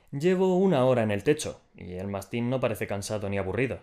Llevo 0.10 0.58
una 0.58 0.86
hora 0.86 1.04
en 1.04 1.12
el 1.12 1.24
techo, 1.24 1.62
y 1.76 1.94
el 1.94 2.08
mastín 2.08 2.50
no 2.50 2.60
parece 2.60 2.88
cansado 2.88 3.30
ni 3.30 3.38
aburrido. 3.38 3.78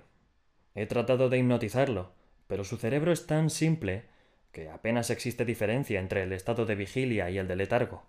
He 0.74 0.86
tratado 0.86 1.28
de 1.28 1.38
hipnotizarlo, 1.38 2.14
pero 2.48 2.64
su 2.64 2.78
cerebro 2.78 3.12
es 3.12 3.28
tan 3.28 3.48
simple 3.48 4.06
que 4.50 4.70
apenas 4.70 5.08
existe 5.08 5.44
diferencia 5.44 6.00
entre 6.00 6.24
el 6.24 6.32
estado 6.32 6.66
de 6.66 6.74
vigilia 6.74 7.30
y 7.30 7.38
el 7.38 7.46
de 7.46 7.54
letargo. 7.54 8.02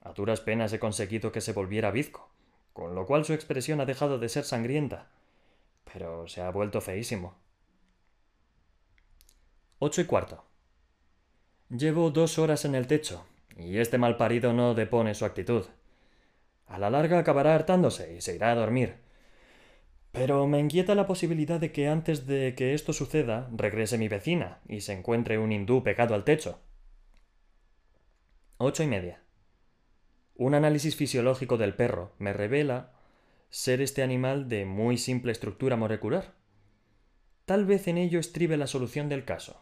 A 0.00 0.12
duras 0.12 0.40
penas 0.40 0.72
he 0.72 0.78
conseguido 0.78 1.32
que 1.32 1.40
se 1.40 1.54
volviera 1.54 1.90
bizco, 1.90 2.30
con 2.72 2.94
lo 2.94 3.06
cual 3.06 3.24
su 3.24 3.32
expresión 3.32 3.80
ha 3.80 3.86
dejado 3.86 4.18
de 4.18 4.28
ser 4.28 4.44
sangrienta, 4.44 5.10
pero 5.92 6.28
se 6.28 6.40
ha 6.40 6.50
vuelto 6.50 6.80
feísimo. 6.80 7.36
Ocho 9.78 10.00
y 10.00 10.04
cuarto. 10.04 10.44
Llevo 11.68 12.10
dos 12.10 12.38
horas 12.38 12.64
en 12.64 12.74
el 12.74 12.86
techo, 12.86 13.26
y 13.56 13.78
este 13.78 13.98
malparido 13.98 14.52
no 14.52 14.74
depone 14.74 15.14
su 15.14 15.24
actitud. 15.24 15.66
A 16.66 16.78
la 16.78 16.90
larga 16.90 17.18
acabará 17.18 17.54
hartándose 17.54 18.14
y 18.14 18.20
se 18.20 18.34
irá 18.34 18.52
a 18.52 18.54
dormir, 18.54 18.96
pero 20.12 20.46
me 20.46 20.58
inquieta 20.58 20.94
la 20.94 21.06
posibilidad 21.06 21.60
de 21.60 21.72
que 21.72 21.88
antes 21.88 22.26
de 22.26 22.54
que 22.56 22.74
esto 22.74 22.92
suceda 22.92 23.48
regrese 23.52 23.98
mi 23.98 24.08
vecina 24.08 24.60
y 24.68 24.80
se 24.80 24.92
encuentre 24.92 25.38
un 25.38 25.52
hindú 25.52 25.82
pegado 25.82 26.14
al 26.14 26.24
techo. 26.24 26.60
Ocho 28.58 28.82
y 28.82 28.86
media. 28.86 29.22
Un 30.40 30.54
análisis 30.54 30.96
fisiológico 30.96 31.58
del 31.58 31.74
perro 31.74 32.14
me 32.18 32.32
revela 32.32 32.94
ser 33.50 33.82
este 33.82 34.02
animal 34.02 34.48
de 34.48 34.64
muy 34.64 34.96
simple 34.96 35.32
estructura 35.32 35.76
molecular. 35.76 36.32
Tal 37.44 37.66
vez 37.66 37.86
en 37.88 37.98
ello 37.98 38.18
estribe 38.18 38.56
la 38.56 38.66
solución 38.66 39.10
del 39.10 39.26
caso. 39.26 39.60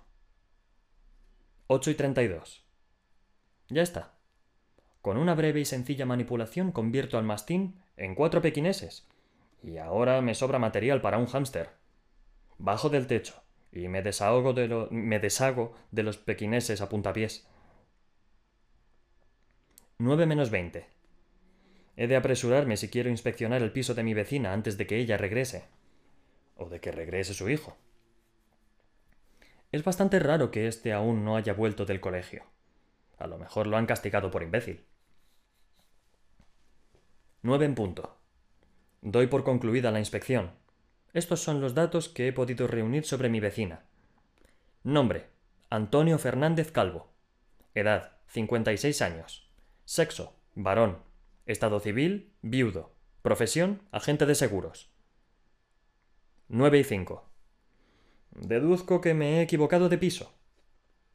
8 1.67 1.91
y 1.91 1.95
32. 1.95 2.65
Ya 3.71 3.83
está. 3.83 4.15
Con 5.03 5.17
una 5.17 5.35
breve 5.35 5.59
y 5.59 5.65
sencilla 5.65 6.07
manipulación 6.07 6.71
convierto 6.71 7.19
al 7.19 7.25
mastín 7.25 7.83
en 7.97 8.15
cuatro 8.15 8.41
pequineses. 8.41 9.05
Y 9.65 9.79
ahora 9.79 10.21
me 10.21 10.37
sobra 10.37 10.61
material 10.61 11.01
para 11.01 11.19
un 11.19 11.27
hámster. 11.27 11.71
Bajo 12.57 12.89
del 12.89 13.09
techo 13.09 13.43
y 13.73 13.89
me, 13.89 14.01
desahogo 14.01 14.53
de 14.53 14.87
me 14.93 15.19
deshago 15.19 15.75
de 15.91 16.05
los 16.05 16.19
pequineses 16.19 16.81
a 16.83 16.89
puntapiés. 16.89 17.49
9 20.01 20.27
menos 20.27 20.51
20. 20.51 20.87
He 21.97 22.07
de 22.07 22.15
apresurarme 22.15 22.77
si 22.77 22.89
quiero 22.89 23.11
inspeccionar 23.11 23.63
el 23.63 23.73
piso 23.73 23.95
de 23.95 24.05
mi 24.05 24.15
vecina 24.15 24.53
antes 24.53 24.79
de 24.79 24.87
que 24.87 24.97
ella 24.97 25.17
regrese. 25.17 25.65
O 26.55 26.69
de 26.69 26.81
que 26.81 26.93
regrese 26.93 27.35
su 27.35 27.51
hijo. 27.51 27.77
Es 29.73 29.83
bastante 29.83 30.21
raro 30.21 30.53
que 30.53 30.69
éste 30.69 30.93
aún 30.93 31.25
no 31.25 31.35
haya 31.35 31.53
vuelto 31.53 31.85
del 31.85 31.99
colegio. 31.99 32.45
A 33.19 33.27
lo 33.27 33.39
mejor 33.39 33.67
lo 33.67 33.77
han 33.77 33.87
castigado 33.87 34.31
por 34.31 34.45
imbécil. 34.45 34.85
9 37.43 37.65
en 37.65 37.75
punto. 37.75 38.17
Doy 39.03 39.27
por 39.27 39.43
concluida 39.43 39.91
la 39.91 39.99
inspección. 39.99 40.53
Estos 41.13 41.41
son 41.41 41.61
los 41.61 41.75
datos 41.75 42.09
que 42.09 42.29
he 42.29 42.33
podido 42.33 42.69
reunir 42.69 43.05
sobre 43.05 43.31
mi 43.31 43.41
vecina. 43.41 43.83
Nombre: 44.85 45.27
Antonio 45.71 46.21
Fernández 46.21 46.71
Calvo. 46.71 47.11
Edad: 47.75 48.13
56 48.29 49.03
años. 49.03 49.48
Sexo: 49.89 50.37
varón. 50.55 50.99
Estado 51.47 51.81
civil: 51.81 52.31
viudo. 52.43 52.93
Profesión: 53.23 53.81
agente 53.91 54.27
de 54.27 54.35
seguros. 54.35 54.91
9 56.49 56.81
y 56.81 56.85
5. 56.85 57.27
Deduzco 58.33 59.01
que 59.01 59.15
me 59.15 59.39
he 59.39 59.41
equivocado 59.41 59.89
de 59.89 59.97
piso. 59.97 60.35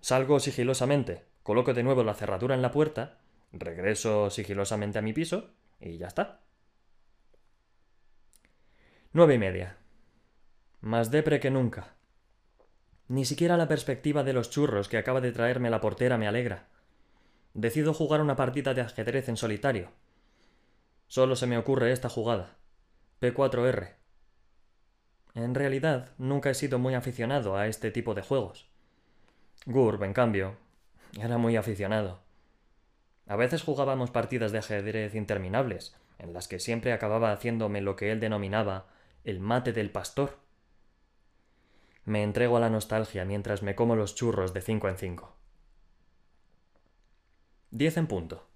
Salgo 0.02 0.40
sigilosamente, 0.40 1.24
coloco 1.44 1.76
de 1.76 1.84
nuevo 1.84 2.04
la 2.04 2.16
cerradura 2.16 2.56
en 2.56 2.64
la 2.64 2.72
puerta, 2.72 3.20
regreso 3.52 4.32
sigilosamente 4.32 4.98
a 4.98 5.04
mi 5.04 5.14
piso 5.14 5.52
y 5.80 6.00
ya 6.00 6.08
está. 6.08 6.42
Nueve 9.12 9.36
y 9.36 9.38
media. 9.38 9.78
Más 10.82 11.12
depre 11.12 11.40
que 11.40 11.52
nunca. 11.52 11.94
Ni 13.08 13.26
siquiera 13.26 13.56
la 13.56 13.68
perspectiva 13.68 14.24
de 14.24 14.34
los 14.34 14.50
churros 14.50 14.90
que 14.90 14.98
acaba 14.98 15.22
de 15.22 15.32
traerme 15.32 15.70
la 15.70 15.80
portera 15.80 16.18
me 16.18 16.28
alegra. 16.28 16.73
Decido 17.54 17.94
jugar 17.94 18.22
una 18.22 18.36
partida 18.36 18.74
de 18.74 18.82
ajedrez 18.82 19.30
en 19.30 19.38
solitario. 19.38 19.92
Solo 21.08 21.36
se 21.36 21.46
me 21.46 21.58
ocurre 21.58 21.92
esta 21.92 22.10
jugada. 22.10 22.56
P4R. 23.22 23.94
En 25.36 25.54
realidad, 25.54 26.10
nunca 26.18 26.50
he 26.50 26.56
sido 26.56 26.80
muy 26.80 26.96
aficionado 26.96 27.56
a 27.56 27.68
este 27.68 27.92
tipo 27.92 28.16
de 28.16 28.24
juegos. 28.24 28.70
Gurb, 29.66 30.04
en 30.04 30.14
cambio, 30.14 30.58
era 31.20 31.38
muy 31.38 31.56
aficionado. 31.56 32.20
A 33.28 33.36
veces 33.36 33.62
jugábamos 33.62 34.12
partidas 34.12 34.52
de 34.52 34.58
ajedrez 34.58 35.14
interminables, 35.16 35.96
en 36.18 36.34
las 36.34 36.48
que 36.48 36.60
siempre 36.60 36.92
acababa 36.92 37.32
haciéndome 37.32 37.82
lo 37.82 37.96
que 37.96 38.12
él 38.12 38.20
denominaba 38.20 38.88
el 39.24 39.40
mate 39.40 39.74
del 39.74 39.92
pastor. 39.92 40.40
Me 42.04 42.24
entrego 42.24 42.58
a 42.58 42.60
la 42.60 42.70
nostalgia 42.70 43.26
mientras 43.26 43.64
me 43.64 43.76
como 43.76 43.96
los 43.96 44.16
churros 44.16 44.54
de 44.54 44.62
cinco 44.62 44.90
en 44.90 44.98
cinco. 44.98 45.36
Diez 47.76 47.98
en 47.98 48.06
punto. 48.06 48.48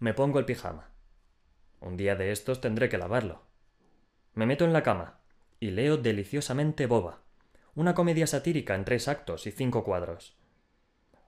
Me 0.00 0.12
pongo 0.12 0.40
el 0.40 0.44
pijama. 0.44 0.90
Un 1.80 1.96
día 1.96 2.16
de 2.16 2.32
estos 2.32 2.60
tendré 2.60 2.88
que 2.88 2.98
lavarlo. 2.98 3.42
Me 4.34 4.44
meto 4.44 4.64
en 4.64 4.72
la 4.72 4.82
cama 4.82 5.20
y 5.60 5.70
leo 5.70 5.98
deliciosamente 5.98 6.86
Boba, 6.86 7.20
una 7.76 7.94
comedia 7.94 8.26
satírica 8.26 8.74
en 8.74 8.84
tres 8.84 9.06
actos 9.06 9.46
y 9.46 9.52
cinco 9.52 9.84
cuadros. 9.84 10.36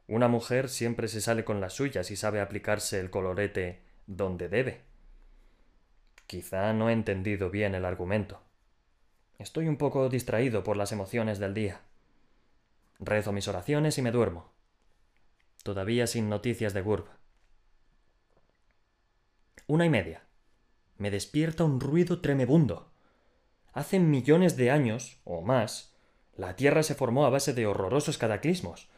Una 0.08 0.26
mujer 0.26 0.68
siempre 0.68 1.06
se 1.06 1.20
sale 1.20 1.44
con 1.44 1.60
las 1.60 1.74
suyas 1.74 2.10
y 2.10 2.16
sabe 2.16 2.40
aplicarse 2.40 2.98
el 2.98 3.10
colorete 3.10 3.84
donde 4.08 4.48
debe. 4.48 4.80
Quizá 6.26 6.72
no 6.72 6.90
he 6.90 6.92
entendido 6.92 7.50
bien 7.50 7.76
el 7.76 7.84
argumento. 7.84 8.42
Estoy 9.38 9.68
un 9.68 9.76
poco 9.76 10.08
distraído 10.08 10.64
por 10.64 10.76
las 10.76 10.90
emociones 10.90 11.38
del 11.38 11.54
día. 11.54 11.82
Rezo 12.98 13.32
mis 13.32 13.46
oraciones 13.46 13.96
y 13.96 14.02
me 14.02 14.10
duermo. 14.10 14.55
Todavía 15.66 16.06
sin 16.06 16.28
noticias 16.28 16.74
de 16.74 16.80
Gurb. 16.80 17.06
Una 19.66 19.84
y 19.84 19.90
media. 19.90 20.22
Me 20.96 21.10
despierta 21.10 21.64
un 21.64 21.80
ruido 21.80 22.20
tremebundo. 22.20 22.92
Hace 23.72 23.98
millones 23.98 24.56
de 24.56 24.70
años, 24.70 25.18
o 25.24 25.40
más, 25.40 25.92
la 26.36 26.54
Tierra 26.54 26.84
se 26.84 26.94
formó 26.94 27.26
a 27.26 27.30
base 27.30 27.52
de 27.52 27.66
horrorosos 27.66 28.16
cataclismos, 28.16 28.88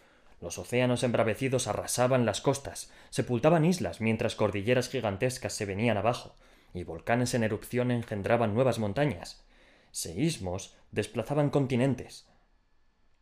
los 0.42 0.58
océanos 0.58 1.04
embravecidos 1.04 1.68
arrasaban 1.68 2.26
las 2.26 2.42
costas, 2.42 2.92
sepultaban 3.08 3.64
islas 3.64 4.02
mientras 4.02 4.34
cordilleras 4.34 4.90
gigantescas 4.90 5.54
se 5.54 5.64
venían 5.64 5.96
abajo, 5.96 6.36
y 6.74 6.84
volcanes 6.84 7.32
en 7.32 7.44
erupción 7.44 7.90
engendraban 7.90 8.52
nuevas 8.52 8.78
montañas. 8.78 9.42
Seísmos 9.90 10.76
desplazaban 10.90 11.48
continentes. 11.48 12.28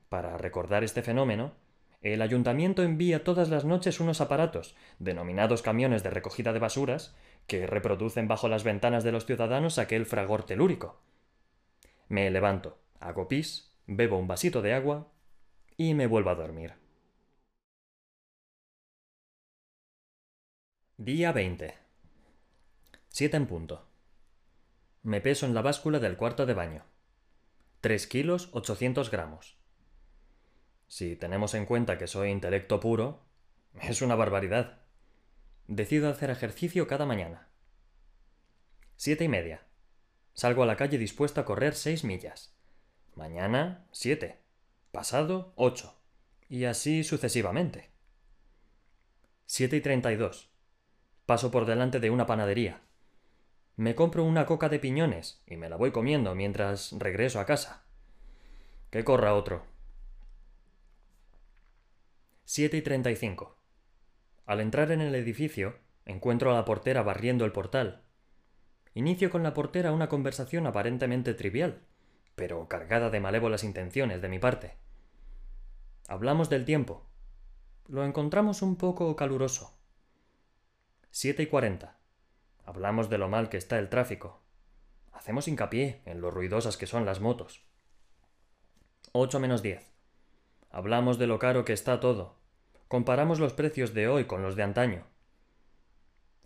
Para 0.08 0.36
recordar 0.36 0.82
este 0.82 1.02
fenómeno, 1.02 1.52
el 2.02 2.22
ayuntamiento 2.22 2.82
envía 2.82 3.24
todas 3.24 3.48
las 3.48 3.64
noches 3.64 4.00
unos 4.00 4.20
aparatos, 4.20 4.76
denominados 4.98 5.62
camiones 5.62 6.02
de 6.02 6.10
recogida 6.10 6.52
de 6.52 6.58
basuras, 6.58 7.16
que 7.46 7.66
reproducen 7.66 8.28
bajo 8.28 8.48
las 8.48 8.64
ventanas 8.64 9.04
de 9.04 9.12
los 9.12 9.26
ciudadanos 9.26 9.78
aquel 9.78 10.06
fragor 10.06 10.44
telúrico. 10.44 11.00
Me 12.08 12.30
levanto, 12.30 12.78
hago 13.00 13.28
pis, 13.28 13.72
bebo 13.86 14.18
un 14.18 14.28
vasito 14.28 14.62
de 14.62 14.74
agua 14.74 15.08
y 15.76 15.94
me 15.94 16.06
vuelvo 16.06 16.30
a 16.30 16.34
dormir. 16.34 16.74
Día 20.98 21.32
20. 21.32 21.74
7 23.08 23.36
en 23.36 23.46
punto. 23.46 23.86
Me 25.02 25.20
peso 25.20 25.46
en 25.46 25.54
la 25.54 25.62
báscula 25.62 25.98
del 25.98 26.16
cuarto 26.16 26.46
de 26.46 26.54
baño. 26.54 26.84
3 27.80 28.06
kilos 28.06 28.48
800 28.52 29.10
gramos. 29.10 29.56
Si 30.88 31.16
tenemos 31.16 31.54
en 31.54 31.66
cuenta 31.66 31.98
que 31.98 32.06
soy 32.06 32.30
intelecto 32.30 32.80
puro, 32.80 33.20
es 33.80 34.02
una 34.02 34.14
barbaridad. 34.14 34.78
Decido 35.66 36.08
hacer 36.08 36.30
ejercicio 36.30 36.86
cada 36.86 37.06
mañana. 37.06 37.48
Siete 38.96 39.24
y 39.24 39.28
media. 39.28 39.62
Salgo 40.32 40.62
a 40.62 40.66
la 40.66 40.76
calle 40.76 40.98
dispuesto 40.98 41.40
a 41.40 41.44
correr 41.44 41.74
seis 41.74 42.04
millas. 42.04 42.54
Mañana, 43.14 43.86
siete. 43.90 44.38
Pasado, 44.92 45.52
ocho. 45.56 45.98
Y 46.48 46.64
así 46.64 47.02
sucesivamente. 47.02 47.90
Siete 49.46 49.76
y 49.76 49.80
treinta 49.80 50.12
y 50.12 50.16
dos. 50.16 50.50
Paso 51.24 51.50
por 51.50 51.66
delante 51.66 51.98
de 51.98 52.10
una 52.10 52.26
panadería. 52.26 52.80
Me 53.76 53.94
compro 53.94 54.24
una 54.24 54.46
coca 54.46 54.68
de 54.68 54.78
piñones 54.78 55.42
y 55.46 55.56
me 55.56 55.68
la 55.68 55.76
voy 55.76 55.90
comiendo 55.90 56.34
mientras 56.34 56.92
regreso 56.92 57.40
a 57.40 57.46
casa. 57.46 57.84
Que 58.90 59.04
corra 59.04 59.34
otro. 59.34 59.66
7 62.48 62.76
y 62.76 62.82
35. 62.82 63.58
Al 64.46 64.60
entrar 64.60 64.92
en 64.92 65.00
el 65.00 65.16
edificio, 65.16 65.80
encuentro 66.04 66.52
a 66.52 66.54
la 66.54 66.64
portera 66.64 67.02
barriendo 67.02 67.44
el 67.44 67.50
portal. 67.50 68.04
Inicio 68.94 69.32
con 69.32 69.42
la 69.42 69.52
portera 69.52 69.90
una 69.90 70.08
conversación 70.08 70.68
aparentemente 70.68 71.34
trivial, 71.34 71.82
pero 72.36 72.68
cargada 72.68 73.10
de 73.10 73.18
malévolas 73.18 73.64
intenciones 73.64 74.22
de 74.22 74.28
mi 74.28 74.38
parte. 74.38 74.76
Hablamos 76.06 76.48
del 76.48 76.64
tiempo. 76.64 77.10
Lo 77.88 78.04
encontramos 78.04 78.62
un 78.62 78.76
poco 78.76 79.16
caluroso. 79.16 79.76
7 81.10 81.42
y 81.42 81.46
40. 81.46 81.98
Hablamos 82.64 83.10
de 83.10 83.18
lo 83.18 83.28
mal 83.28 83.48
que 83.48 83.56
está 83.56 83.80
el 83.80 83.88
tráfico. 83.88 84.40
Hacemos 85.10 85.48
hincapié 85.48 86.00
en 86.04 86.20
lo 86.20 86.30
ruidosas 86.30 86.76
que 86.76 86.86
son 86.86 87.06
las 87.06 87.20
motos. 87.20 87.66
8 89.10 89.40
menos 89.40 89.62
10. 89.64 89.95
Hablamos 90.70 91.18
de 91.18 91.26
lo 91.26 91.38
caro 91.38 91.64
que 91.64 91.72
está 91.72 92.00
todo. 92.00 92.36
Comparamos 92.88 93.40
los 93.40 93.52
precios 93.52 93.94
de 93.94 94.08
hoy 94.08 94.26
con 94.26 94.42
los 94.42 94.56
de 94.56 94.62
antaño. 94.62 95.04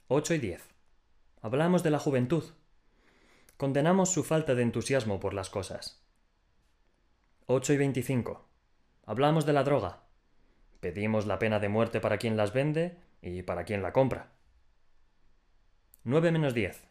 8 0.08 0.34
y 0.34 0.38
10. 0.38 0.68
Hablamos 1.42 1.82
de 1.82 1.90
la 1.90 1.98
juventud. 1.98 2.44
Condenamos 3.56 4.10
su 4.10 4.24
falta 4.24 4.54
de 4.54 4.62
entusiasmo 4.62 5.20
por 5.20 5.34
las 5.34 5.50
cosas. 5.50 6.02
8 7.46 7.74
y 7.74 7.76
25. 7.76 8.48
Hablamos 9.06 9.46
de 9.46 9.52
la 9.52 9.64
droga. 9.64 10.02
Pedimos 10.80 11.26
la 11.26 11.38
pena 11.38 11.58
de 11.58 11.68
muerte 11.68 12.00
para 12.00 12.18
quien 12.18 12.36
las 12.36 12.52
vende 12.52 12.96
y 13.22 13.42
para 13.42 13.64
quien 13.64 13.82
la 13.82 13.92
compra. 13.92 14.32
9 16.04 16.32
menos 16.32 16.54
10. 16.54 16.82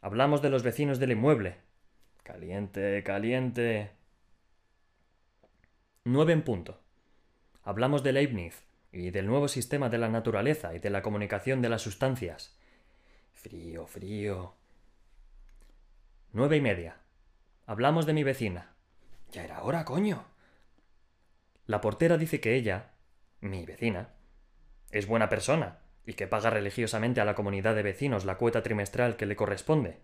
Hablamos 0.00 0.42
de 0.42 0.50
los 0.50 0.62
vecinos 0.62 0.98
del 0.98 1.12
inmueble. 1.12 1.56
Caliente, 2.22 3.02
caliente. 3.04 3.97
9 6.04 6.32
en 6.32 6.42
punto. 6.42 6.80
Hablamos 7.62 8.02
de 8.02 8.12
Leibniz, 8.12 8.68
y 8.92 9.10
del 9.10 9.26
nuevo 9.26 9.48
sistema 9.48 9.88
de 9.88 9.98
la 9.98 10.08
naturaleza 10.08 10.74
y 10.74 10.78
de 10.78 10.90
la 10.90 11.02
comunicación 11.02 11.60
de 11.62 11.68
las 11.68 11.82
sustancias. 11.82 12.56
Frío, 13.34 13.86
frío. 13.86 14.54
Nueve 16.32 16.56
y 16.56 16.60
media. 16.60 16.96
Hablamos 17.66 18.06
de 18.06 18.14
mi 18.14 18.24
vecina. 18.24 18.72
Ya 19.30 19.44
era 19.44 19.62
hora, 19.62 19.84
coño. 19.84 20.24
La 21.66 21.80
portera 21.80 22.16
dice 22.16 22.40
que 22.40 22.54
ella, 22.54 22.92
mi 23.40 23.66
vecina, 23.66 24.10
es 24.90 25.06
buena 25.06 25.28
persona 25.28 25.80
y 26.06 26.14
que 26.14 26.26
paga 26.26 26.48
religiosamente 26.48 27.20
a 27.20 27.26
la 27.26 27.34
comunidad 27.34 27.74
de 27.74 27.82
vecinos 27.82 28.24
la 28.24 28.38
cuota 28.38 28.62
trimestral 28.62 29.16
que 29.16 29.26
le 29.26 29.36
corresponde, 29.36 29.98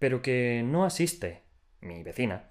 pero 0.00 0.22
que 0.22 0.62
no 0.64 0.84
asiste, 0.84 1.42
mi 1.80 2.02
vecina, 2.02 2.48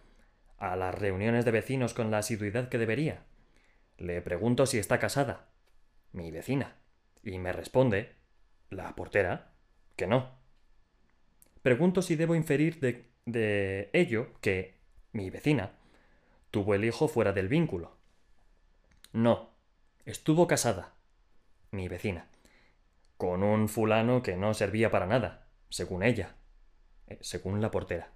a 0.63 0.78
las 0.78 0.95
reuniones 0.95 1.43
de 1.43 1.52
vecinos 1.52 1.93
con 1.93 2.10
la 2.10 2.19
asiduidad 2.19 2.69
que 2.69 2.78
debería. 2.78 3.26
Le 3.97 4.21
pregunto 4.21 4.65
si 4.65 4.80
está 4.80 4.97
casada, 4.97 5.49
mi 6.13 6.32
vecina, 6.32 6.78
y 7.21 7.38
me 7.38 7.52
responde, 7.52 8.15
la 8.69 8.95
portera, 8.95 9.52
que 9.97 10.08
no. 10.08 10.32
Pregunto 11.62 12.02
si 12.02 12.15
debo 12.15 12.34
inferir 12.34 12.80
de, 12.80 13.10
de 13.26 13.89
ello 13.91 14.30
que 14.39 14.78
mi 15.12 15.30
vecina 15.30 15.73
tuvo 16.49 16.76
el 16.76 16.86
hijo 16.86 17.10
fuera 17.10 17.34
del 17.34 17.49
vínculo. 17.49 17.97
No, 19.12 19.49
estuvo 20.06 20.47
casada, 20.47 20.93
mi 21.71 21.89
vecina, 21.89 22.30
con 23.17 23.43
un 23.43 23.67
fulano 23.67 24.23
que 24.23 24.38
no 24.38 24.54
servía 24.54 24.89
para 24.91 25.08
nada, 25.08 25.49
según 25.67 26.04
ella, 26.04 26.38
eh, 27.08 27.17
según 27.19 27.60
la 27.60 27.69
portera, 27.69 28.13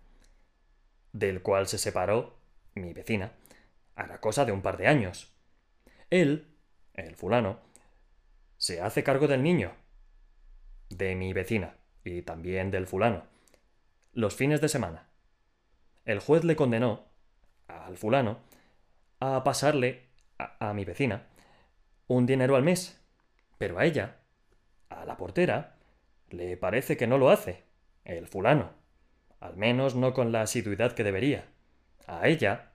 del 1.11 1.41
cual 1.41 1.67
se 1.67 1.77
separó 1.77 2.36
mi 2.77 2.93
vecina 2.93 3.31
la 4.07 4.19
cosa 4.19 4.45
de 4.45 4.51
un 4.51 4.61
par 4.61 4.77
de 4.77 4.87
años. 4.87 5.33
Él, 6.09 6.47
el 6.93 7.15
fulano, 7.15 7.59
se 8.57 8.81
hace 8.81 9.03
cargo 9.03 9.27
del 9.27 9.43
niño, 9.43 9.73
de 10.89 11.15
mi 11.15 11.33
vecina 11.33 11.75
y 12.03 12.21
también 12.21 12.71
del 12.71 12.87
fulano, 12.87 13.23
los 14.13 14.35
fines 14.35 14.61
de 14.61 14.69
semana. 14.69 15.09
El 16.05 16.19
juez 16.19 16.43
le 16.43 16.55
condenó 16.55 17.05
al 17.67 17.97
fulano 17.97 18.39
a 19.19 19.43
pasarle 19.43 20.07
a, 20.37 20.69
a 20.69 20.73
mi 20.73 20.85
vecina 20.85 21.27
un 22.07 22.25
dinero 22.25 22.55
al 22.55 22.63
mes, 22.63 23.01
pero 23.57 23.77
a 23.77 23.85
ella, 23.85 24.17
a 24.89 25.05
la 25.05 25.17
portera, 25.17 25.75
le 26.29 26.55
parece 26.55 26.95
que 26.95 27.07
no 27.07 27.17
lo 27.17 27.29
hace, 27.29 27.63
el 28.05 28.27
fulano, 28.27 28.71
al 29.41 29.57
menos 29.57 29.95
no 29.95 30.13
con 30.13 30.31
la 30.31 30.41
asiduidad 30.41 30.93
que 30.93 31.03
debería. 31.03 31.45
A 32.07 32.29
ella, 32.29 32.66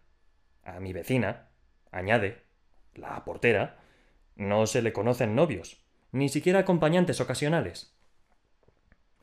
a 0.64 0.80
mi 0.80 0.92
vecina, 0.92 1.48
añade, 1.90 2.42
la 2.94 3.24
portera, 3.24 3.78
no 4.36 4.66
se 4.66 4.82
le 4.82 4.92
conocen 4.92 5.34
novios, 5.34 5.84
ni 6.12 6.28
siquiera 6.28 6.60
acompañantes 6.60 7.20
ocasionales. 7.20 7.94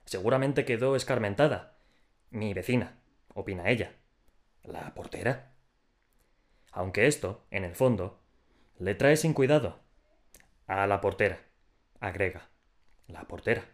Seguramente 0.05 0.65
quedó 0.65 0.95
escarmentada. 0.95 1.77
Mi 2.31 2.53
vecina, 2.53 2.97
opina 3.33 3.69
ella. 3.69 3.93
La 4.63 4.93
portera. 4.93 5.51
Aunque 6.71 7.07
esto, 7.07 7.45
en 7.51 7.63
el 7.63 7.75
fondo, 7.75 8.19
le 8.77 8.95
trae 8.95 9.17
sin 9.17 9.33
cuidado. 9.33 9.79
A 10.67 10.87
la 10.87 11.01
portera, 11.01 11.39
agrega. 11.99 12.49
La 13.07 13.23
portera. 13.23 13.65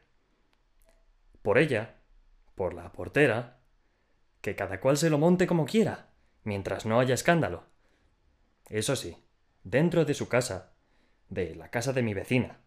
Por 1.42 1.58
ella, 1.58 1.96
por 2.56 2.74
la 2.74 2.92
portera, 2.92 3.60
que 4.42 4.56
cada 4.56 4.80
cual 4.80 4.98
se 4.98 5.10
lo 5.10 5.18
monte 5.18 5.48
como 5.48 5.66
quiera, 5.66 6.10
mientras 6.46 6.86
no 6.86 7.00
haya 7.00 7.14
escándalo. 7.14 7.66
Eso 8.70 8.96
sí, 8.96 9.18
dentro 9.64 10.06
de 10.06 10.14
su 10.14 10.30
casa, 10.30 10.72
de 11.30 11.54
la 11.56 11.70
casa 11.70 11.92
de 11.92 12.02
mi 12.02 12.14
vecina, 12.14 12.62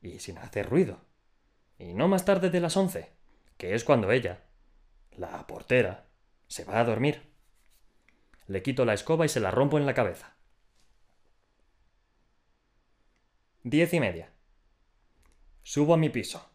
y 0.00 0.20
sin 0.20 0.38
hacer 0.38 0.70
ruido 0.70 1.08
y 1.78 1.94
no 1.94 2.08
más 2.08 2.24
tarde 2.24 2.50
de 2.50 2.60
las 2.60 2.76
once, 2.76 3.12
que 3.56 3.74
es 3.74 3.84
cuando 3.84 4.10
ella, 4.10 4.42
la 5.16 5.46
portera, 5.46 6.06
se 6.48 6.64
va 6.64 6.80
a 6.80 6.84
dormir. 6.84 7.22
Le 8.46 8.62
quito 8.62 8.84
la 8.84 8.94
escoba 8.94 9.26
y 9.26 9.28
se 9.28 9.40
la 9.40 9.50
rompo 9.50 9.78
en 9.78 9.86
la 9.86 9.94
cabeza. 9.94 10.34
Diez 13.62 13.92
y 13.92 14.00
media. 14.00 14.32
Subo 15.62 15.94
a 15.94 15.98
mi 15.98 16.08
piso. 16.08 16.50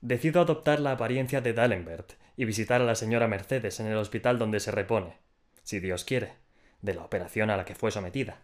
Decido 0.00 0.40
adoptar 0.40 0.80
la 0.80 0.92
apariencia 0.92 1.40
de 1.40 1.52
D'Alembert 1.52 2.12
y 2.38 2.44
visitar 2.44 2.80
a 2.80 2.84
la 2.84 2.94
señora 2.94 3.26
Mercedes 3.26 3.80
en 3.80 3.86
el 3.86 3.96
hospital 3.96 4.38
donde 4.38 4.60
se 4.60 4.70
repone, 4.70 5.18
si 5.64 5.80
Dios 5.80 6.04
quiere, 6.04 6.34
de 6.82 6.94
la 6.94 7.02
operación 7.02 7.50
a 7.50 7.56
la 7.56 7.64
que 7.64 7.74
fue 7.74 7.90
sometida. 7.90 8.40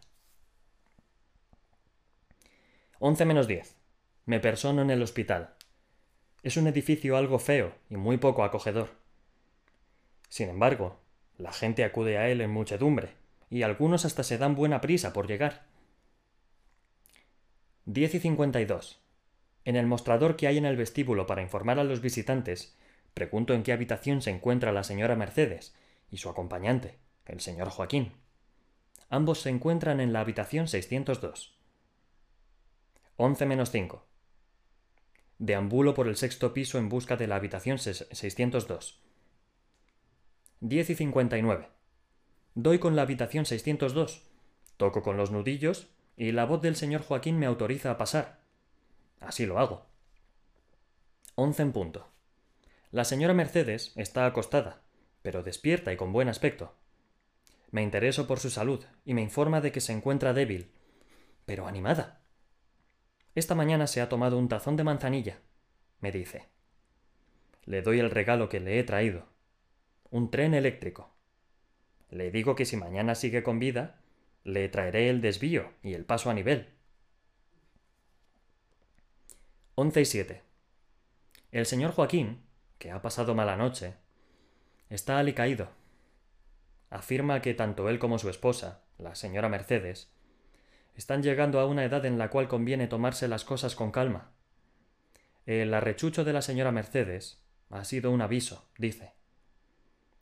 Once 2.98 3.24
menos 3.24 3.46
diez. 3.46 3.76
Me 4.26 4.40
persono 4.40 4.82
en 4.82 4.90
el 4.90 5.00
hospital. 5.00 5.54
Es 6.42 6.56
un 6.56 6.66
edificio 6.66 7.16
algo 7.16 7.38
feo 7.38 7.72
y 7.88 7.94
muy 7.94 8.16
poco 8.16 8.42
acogedor. 8.42 8.90
Sin 10.28 10.48
embargo, 10.48 10.98
la 11.38 11.52
gente 11.52 11.84
acude 11.84 12.18
a 12.18 12.28
él 12.28 12.40
en 12.40 12.50
muchedumbre, 12.50 13.10
y 13.48 13.62
algunos 13.62 14.04
hasta 14.04 14.24
se 14.24 14.38
dan 14.38 14.56
buena 14.56 14.80
prisa 14.80 15.12
por 15.12 15.28
llegar. 15.28 15.66
Diez 17.84 18.12
y 18.16 18.18
cincuenta 18.18 18.60
y 18.60 18.64
dos. 18.64 19.00
En 19.64 19.76
el 19.76 19.86
mostrador 19.86 20.34
que 20.34 20.48
hay 20.48 20.58
en 20.58 20.66
el 20.66 20.76
vestíbulo 20.76 21.28
para 21.28 21.42
informar 21.42 21.78
a 21.78 21.84
los 21.84 22.00
visitantes, 22.00 22.76
pregunto 23.14 23.54
en 23.54 23.62
qué 23.62 23.72
habitación 23.72 24.20
se 24.20 24.30
encuentra 24.30 24.72
la 24.72 24.84
señora 24.84 25.16
Mercedes 25.16 25.74
y 26.10 26.18
su 26.18 26.28
acompañante, 26.28 26.98
el 27.24 27.40
señor 27.40 27.70
Joaquín. 27.70 28.12
Ambos 29.08 29.40
se 29.40 29.50
encuentran 29.50 30.00
en 30.00 30.12
la 30.12 30.20
habitación 30.20 30.68
602. 30.68 31.56
Once 33.16 33.46
menos 33.46 33.70
cinco. 33.70 34.06
Deambulo 35.38 35.94
por 35.94 36.08
el 36.08 36.16
sexto 36.16 36.52
piso 36.52 36.78
en 36.78 36.88
busca 36.88 37.16
de 37.16 37.26
la 37.26 37.36
habitación 37.36 37.78
602. 37.78 39.00
10 40.60 40.90
y 40.90 40.94
59. 40.94 41.68
Doy 42.54 42.78
con 42.78 42.96
la 42.96 43.02
habitación 43.02 43.44
602. 43.44 44.22
Toco 44.76 45.02
con 45.02 45.16
los 45.16 45.30
nudillos 45.30 45.88
y 46.16 46.32
la 46.32 46.44
voz 46.44 46.62
del 46.62 46.76
señor 46.76 47.02
Joaquín 47.02 47.38
me 47.38 47.46
autoriza 47.46 47.90
a 47.90 47.98
pasar. 47.98 48.40
Así 49.20 49.46
lo 49.46 49.58
hago. 49.58 49.86
11 51.34 51.62
en 51.62 51.72
punto. 51.72 52.13
La 52.94 53.04
señora 53.04 53.34
Mercedes 53.34 53.92
está 53.96 54.24
acostada, 54.24 54.80
pero 55.22 55.42
despierta 55.42 55.92
y 55.92 55.96
con 55.96 56.12
buen 56.12 56.28
aspecto. 56.28 56.76
Me 57.72 57.82
intereso 57.82 58.28
por 58.28 58.38
su 58.38 58.50
salud 58.50 58.84
y 59.04 59.14
me 59.14 59.20
informa 59.20 59.60
de 59.60 59.72
que 59.72 59.80
se 59.80 59.92
encuentra 59.92 60.32
débil, 60.32 60.70
pero 61.44 61.66
animada. 61.66 62.20
Esta 63.34 63.56
mañana 63.56 63.88
se 63.88 64.00
ha 64.00 64.08
tomado 64.08 64.38
un 64.38 64.48
tazón 64.48 64.76
de 64.76 64.84
manzanilla, 64.84 65.40
me 65.98 66.12
dice. 66.12 66.46
Le 67.64 67.82
doy 67.82 67.98
el 67.98 68.12
regalo 68.12 68.48
que 68.48 68.60
le 68.60 68.78
he 68.78 68.84
traído. 68.84 69.26
Un 70.10 70.30
tren 70.30 70.54
eléctrico. 70.54 71.10
Le 72.10 72.30
digo 72.30 72.54
que 72.54 72.64
si 72.64 72.76
mañana 72.76 73.16
sigue 73.16 73.42
con 73.42 73.58
vida, 73.58 73.98
le 74.44 74.68
traeré 74.68 75.10
el 75.10 75.20
desvío 75.20 75.72
y 75.82 75.94
el 75.94 76.04
paso 76.04 76.30
a 76.30 76.34
nivel. 76.34 76.68
Once 79.74 80.00
y 80.00 80.04
siete. 80.04 80.42
El 81.50 81.66
señor 81.66 81.90
Joaquín, 81.90 82.43
ha 82.90 83.02
pasado 83.02 83.34
mala 83.34 83.56
noche, 83.56 83.94
está 84.90 85.18
alicaído. 85.18 85.68
Afirma 86.90 87.42
que 87.42 87.54
tanto 87.54 87.88
él 87.88 87.98
como 87.98 88.18
su 88.18 88.28
esposa, 88.28 88.82
la 88.98 89.14
señora 89.14 89.48
Mercedes, 89.48 90.12
están 90.94 91.22
llegando 91.22 91.58
a 91.60 91.66
una 91.66 91.84
edad 91.84 92.04
en 92.04 92.18
la 92.18 92.30
cual 92.30 92.48
conviene 92.48 92.86
tomarse 92.86 93.26
las 93.28 93.44
cosas 93.44 93.74
con 93.74 93.90
calma. 93.90 94.30
El 95.46 95.74
arrechucho 95.74 96.24
de 96.24 96.32
la 96.32 96.42
señora 96.42 96.72
Mercedes 96.72 97.42
ha 97.70 97.84
sido 97.84 98.10
un 98.10 98.22
aviso, 98.22 98.68
dice. 98.78 99.12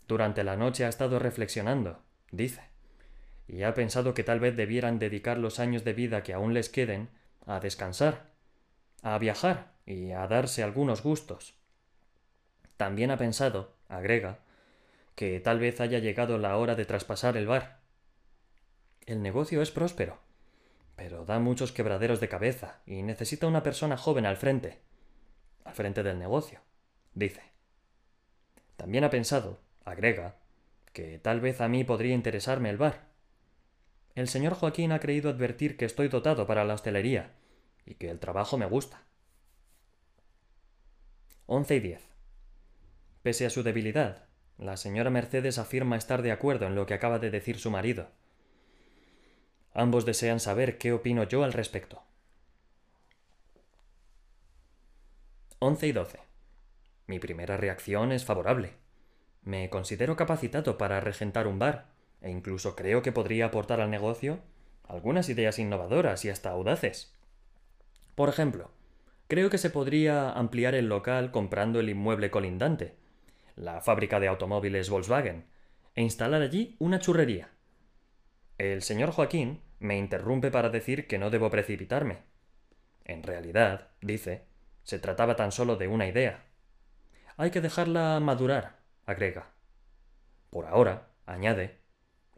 Durante 0.08 0.44
la 0.44 0.56
noche 0.56 0.84
ha 0.84 0.88
estado 0.88 1.18
reflexionando, 1.18 2.02
dice, 2.30 2.62
y 3.46 3.62
ha 3.62 3.74
pensado 3.74 4.14
que 4.14 4.24
tal 4.24 4.40
vez 4.40 4.56
debieran 4.56 4.98
dedicar 4.98 5.38
los 5.38 5.58
años 5.58 5.84
de 5.84 5.92
vida 5.92 6.22
que 6.22 6.32
aún 6.32 6.54
les 6.54 6.68
queden 6.68 7.10
a 7.46 7.60
descansar, 7.60 8.30
a 9.02 9.18
viajar 9.18 9.72
y 9.84 10.12
a 10.12 10.26
darse 10.26 10.62
algunos 10.62 11.02
gustos. 11.02 11.54
También 12.82 13.12
ha 13.12 13.16
pensado, 13.16 13.76
agrega, 13.88 14.40
que 15.14 15.38
tal 15.38 15.60
vez 15.60 15.80
haya 15.80 16.00
llegado 16.00 16.36
la 16.36 16.56
hora 16.56 16.74
de 16.74 16.84
traspasar 16.84 17.36
el 17.36 17.46
bar. 17.46 17.78
El 19.06 19.22
negocio 19.22 19.62
es 19.62 19.70
próspero, 19.70 20.18
pero 20.96 21.24
da 21.24 21.38
muchos 21.38 21.70
quebraderos 21.70 22.18
de 22.18 22.28
cabeza 22.28 22.80
y 22.84 23.04
necesita 23.04 23.46
una 23.46 23.62
persona 23.62 23.96
joven 23.96 24.26
al 24.26 24.36
frente, 24.36 24.80
al 25.62 25.74
frente 25.74 26.02
del 26.02 26.18
negocio, 26.18 26.58
dice. 27.14 27.42
También 28.76 29.04
ha 29.04 29.10
pensado, 29.10 29.60
agrega, 29.84 30.34
que 30.92 31.20
tal 31.20 31.40
vez 31.40 31.60
a 31.60 31.68
mí 31.68 31.84
podría 31.84 32.14
interesarme 32.14 32.68
el 32.68 32.78
bar. 32.78 33.02
El 34.16 34.26
señor 34.26 34.54
Joaquín 34.54 34.90
ha 34.90 34.98
creído 34.98 35.30
advertir 35.30 35.76
que 35.76 35.84
estoy 35.84 36.08
dotado 36.08 36.48
para 36.48 36.64
la 36.64 36.74
hostelería 36.74 37.30
y 37.86 37.94
que 37.94 38.10
el 38.10 38.18
trabajo 38.18 38.58
me 38.58 38.66
gusta. 38.66 39.04
Once 41.46 41.76
y 41.76 41.78
diez. 41.78 42.11
Pese 43.22 43.46
a 43.46 43.50
su 43.50 43.62
debilidad, 43.62 44.24
la 44.58 44.76
señora 44.76 45.10
Mercedes 45.10 45.58
afirma 45.58 45.96
estar 45.96 46.22
de 46.22 46.32
acuerdo 46.32 46.66
en 46.66 46.74
lo 46.74 46.86
que 46.86 46.94
acaba 46.94 47.18
de 47.18 47.30
decir 47.30 47.58
su 47.58 47.70
marido 47.70 48.08
Ambos 49.74 50.04
desean 50.04 50.38
saber 50.38 50.76
qué 50.76 50.92
opino 50.92 51.24
yo 51.24 51.44
al 51.44 51.52
respecto. 51.52 52.02
11 55.60 55.86
y 55.86 55.92
12. 55.92 56.18
Mi 57.06 57.18
primera 57.18 57.56
reacción 57.56 58.12
es 58.12 58.24
favorable. 58.24 58.74
Me 59.42 59.70
considero 59.70 60.14
capacitado 60.14 60.76
para 60.76 61.00
regentar 61.00 61.46
un 61.46 61.58
bar, 61.58 61.86
e 62.20 62.30
incluso 62.30 62.76
creo 62.76 63.02
que 63.02 63.12
podría 63.12 63.46
aportar 63.46 63.80
al 63.80 63.90
negocio 63.90 64.40
algunas 64.84 65.28
ideas 65.28 65.58
innovadoras 65.58 66.24
y 66.24 66.30
hasta 66.30 66.50
audaces. 66.50 67.14
Por 68.14 68.28
ejemplo, 68.28 68.70
creo 69.26 69.48
que 69.48 69.58
se 69.58 69.70
podría 69.70 70.32
ampliar 70.32 70.74
el 70.74 70.88
local 70.88 71.30
comprando 71.30 71.80
el 71.80 71.88
inmueble 71.88 72.30
colindante, 72.30 72.94
la 73.56 73.80
fábrica 73.80 74.20
de 74.20 74.28
automóviles 74.28 74.90
Volkswagen, 74.90 75.46
e 75.94 76.02
instalar 76.02 76.42
allí 76.42 76.76
una 76.78 76.98
churrería. 76.98 77.50
El 78.58 78.82
señor 78.82 79.10
Joaquín 79.10 79.60
me 79.78 79.98
interrumpe 79.98 80.50
para 80.50 80.70
decir 80.70 81.06
que 81.06 81.18
no 81.18 81.30
debo 81.30 81.50
precipitarme. 81.50 82.18
En 83.04 83.22
realidad, 83.22 83.88
dice, 84.00 84.44
se 84.84 84.98
trataba 84.98 85.36
tan 85.36 85.52
solo 85.52 85.76
de 85.76 85.88
una 85.88 86.06
idea. 86.06 86.44
Hay 87.36 87.50
que 87.50 87.60
dejarla 87.60 88.20
madurar, 88.20 88.78
agrega. 89.06 89.50
Por 90.50 90.66
ahora, 90.66 91.08
añade, 91.26 91.78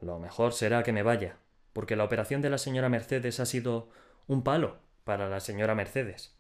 lo 0.01 0.19
mejor 0.19 0.53
será 0.53 0.83
que 0.83 0.93
me 0.93 1.03
vaya, 1.03 1.37
porque 1.73 1.97
la 1.97 2.05
operación 2.05 2.41
de 2.43 2.51
la 2.51 2.59
señora 2.59 2.89
Mercedes 2.89 3.41
ha 3.41 3.47
sido 3.47 3.91
un 4.27 4.43
palo 4.43 4.79
para 5.05 5.29
la 5.29 5.41
señora 5.41 5.75
Mercedes. 5.75 6.37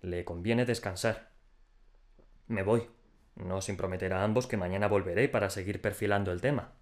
Le 0.00 0.24
conviene 0.24 0.64
descansar. 0.66 1.30
Me 2.46 2.62
voy, 2.62 2.88
no 3.36 3.60
sin 3.60 3.76
prometer 3.76 4.12
a 4.12 4.24
ambos 4.24 4.46
que 4.46 4.56
mañana 4.56 4.88
volveré 4.88 5.28
para 5.28 5.50
seguir 5.50 5.80
perfilando 5.80 6.32
el 6.32 6.40
tema. 6.40 6.72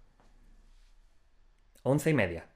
Once 1.83 2.09
y 2.09 2.13
media. 2.13 2.47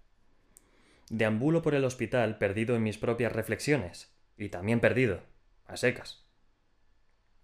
Deambulo 1.10 1.62
por 1.62 1.76
el 1.76 1.86
hospital 1.86 2.38
perdido 2.38 2.76
en 2.76 2.84
mis 2.84 2.98
propias 2.98 3.34
reflexiones, 3.34 4.12
y 4.38 4.50
también 4.50 4.80
perdido, 4.80 5.22
a 5.68 5.78
secas. 5.78 6.26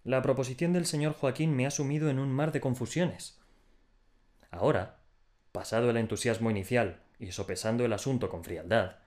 La 0.02 0.22
proposición 0.22 0.72
del 0.72 0.86
señor 0.86 1.14
Joaquín 1.14 1.54
me 1.54 1.66
ha 1.66 1.70
sumido 1.70 2.08
en 2.10 2.18
un 2.18 2.30
mar 2.30 2.52
de 2.52 2.60
confusiones. 2.60 3.40
Ahora, 4.50 5.00
pasado 5.52 5.90
el 5.90 5.96
entusiasmo 5.96 6.50
inicial 6.50 7.02
y 7.18 7.32
sopesando 7.32 7.84
el 7.84 7.92
asunto 7.92 8.28
con 8.28 8.44
frialdad, 8.44 8.98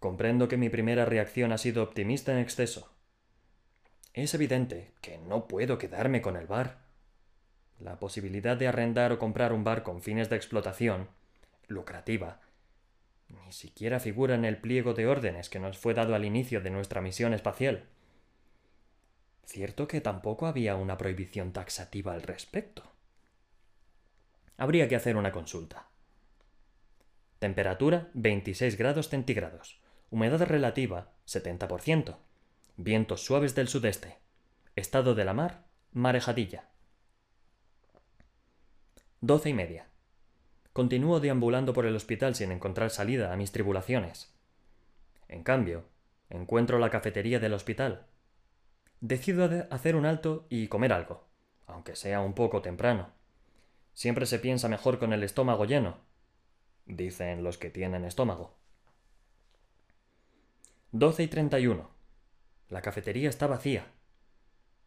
comprendo 0.00 0.48
que 0.48 0.56
mi 0.56 0.70
primera 0.70 1.04
reacción 1.04 1.52
ha 1.52 1.58
sido 1.58 1.82
optimista 1.82 2.32
en 2.32 2.38
exceso. 2.38 2.93
Es 4.14 4.32
evidente 4.32 4.92
que 5.00 5.18
no 5.18 5.48
puedo 5.48 5.76
quedarme 5.76 6.22
con 6.22 6.36
el 6.36 6.46
bar. 6.46 6.78
La 7.80 7.98
posibilidad 7.98 8.56
de 8.56 8.68
arrendar 8.68 9.10
o 9.10 9.18
comprar 9.18 9.52
un 9.52 9.64
bar 9.64 9.82
con 9.82 10.02
fines 10.02 10.30
de 10.30 10.36
explotación, 10.36 11.08
lucrativa, 11.66 12.40
ni 13.28 13.50
siquiera 13.50 13.98
figura 13.98 14.36
en 14.36 14.44
el 14.44 14.58
pliego 14.58 14.94
de 14.94 15.08
órdenes 15.08 15.50
que 15.50 15.58
nos 15.58 15.78
fue 15.78 15.94
dado 15.94 16.14
al 16.14 16.24
inicio 16.24 16.60
de 16.60 16.70
nuestra 16.70 17.00
misión 17.00 17.34
espacial. 17.34 17.88
Cierto 19.46 19.88
que 19.88 20.00
tampoco 20.00 20.46
había 20.46 20.76
una 20.76 20.96
prohibición 20.96 21.52
taxativa 21.52 22.12
al 22.14 22.22
respecto. 22.22 22.92
Habría 24.56 24.86
que 24.86 24.94
hacer 24.94 25.16
una 25.16 25.32
consulta. 25.32 25.88
Temperatura 27.40 28.10
26 28.14 28.78
grados 28.78 29.08
centígrados. 29.08 29.80
Humedad 30.10 30.40
relativa 30.42 31.10
70%. 31.26 32.16
Vientos 32.76 33.24
suaves 33.24 33.54
del 33.54 33.68
sudeste. 33.68 34.18
Estado 34.74 35.14
de 35.14 35.24
la 35.24 35.32
mar, 35.32 35.64
marejadilla. 35.92 36.70
Doce 39.20 39.50
y 39.50 39.54
media. 39.54 39.86
Continúo 40.72 41.20
deambulando 41.20 41.72
por 41.72 41.86
el 41.86 41.94
hospital 41.94 42.34
sin 42.34 42.50
encontrar 42.50 42.90
salida 42.90 43.32
a 43.32 43.36
mis 43.36 43.52
tribulaciones. 43.52 44.34
En 45.28 45.44
cambio, 45.44 45.84
encuentro 46.30 46.80
la 46.80 46.90
cafetería 46.90 47.38
del 47.38 47.52
hospital. 47.52 48.08
Decido 49.00 49.48
hacer 49.70 49.94
un 49.94 50.04
alto 50.04 50.48
y 50.48 50.66
comer 50.66 50.92
algo, 50.92 51.28
aunque 51.68 51.94
sea 51.94 52.22
un 52.22 52.34
poco 52.34 52.60
temprano. 52.60 53.12
Siempre 53.92 54.26
se 54.26 54.40
piensa 54.40 54.68
mejor 54.68 54.98
con 54.98 55.12
el 55.12 55.22
estómago 55.22 55.64
lleno, 55.64 55.98
dicen 56.86 57.44
los 57.44 57.56
que 57.56 57.70
tienen 57.70 58.04
estómago. 58.04 58.56
Doce 60.90 61.22
y 61.22 61.28
treinta 61.28 61.60
y 61.60 61.68
uno. 61.68 61.93
La 62.68 62.82
cafetería 62.82 63.28
está 63.28 63.46
vacía. 63.46 63.86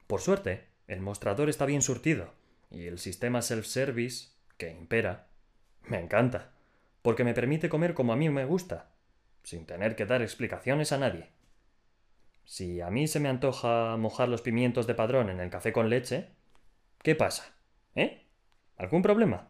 Por 0.07 0.21
suerte, 0.21 0.67
el 0.87 1.01
mostrador 1.01 1.49
está 1.49 1.65
bien 1.65 1.81
surtido 1.81 2.33
y 2.69 2.87
el 2.87 2.99
sistema 2.99 3.41
self-service, 3.41 4.29
que 4.57 4.71
impera, 4.71 5.27
me 5.83 5.99
encanta, 5.99 6.51
porque 7.01 7.23
me 7.23 7.33
permite 7.33 7.69
comer 7.69 7.93
como 7.93 8.13
a 8.13 8.15
mí 8.15 8.29
me 8.29 8.45
gusta, 8.45 8.89
sin 9.43 9.65
tener 9.65 9.95
que 9.95 10.05
dar 10.05 10.21
explicaciones 10.21 10.91
a 10.91 10.97
nadie. 10.97 11.29
Si 12.43 12.81
a 12.81 12.89
mí 12.89 13.07
se 13.07 13.19
me 13.19 13.29
antoja 13.29 13.97
mojar 13.97 14.29
los 14.29 14.41
pimientos 14.41 14.87
de 14.87 14.95
padrón 14.95 15.29
en 15.29 15.39
el 15.39 15.49
café 15.49 15.73
con 15.73 15.89
leche, 15.89 16.29
¿qué 17.03 17.13
pasa? 17.15 17.55
¿Eh? 17.95 18.25
¿Algún 18.77 19.01
problema? 19.01 19.49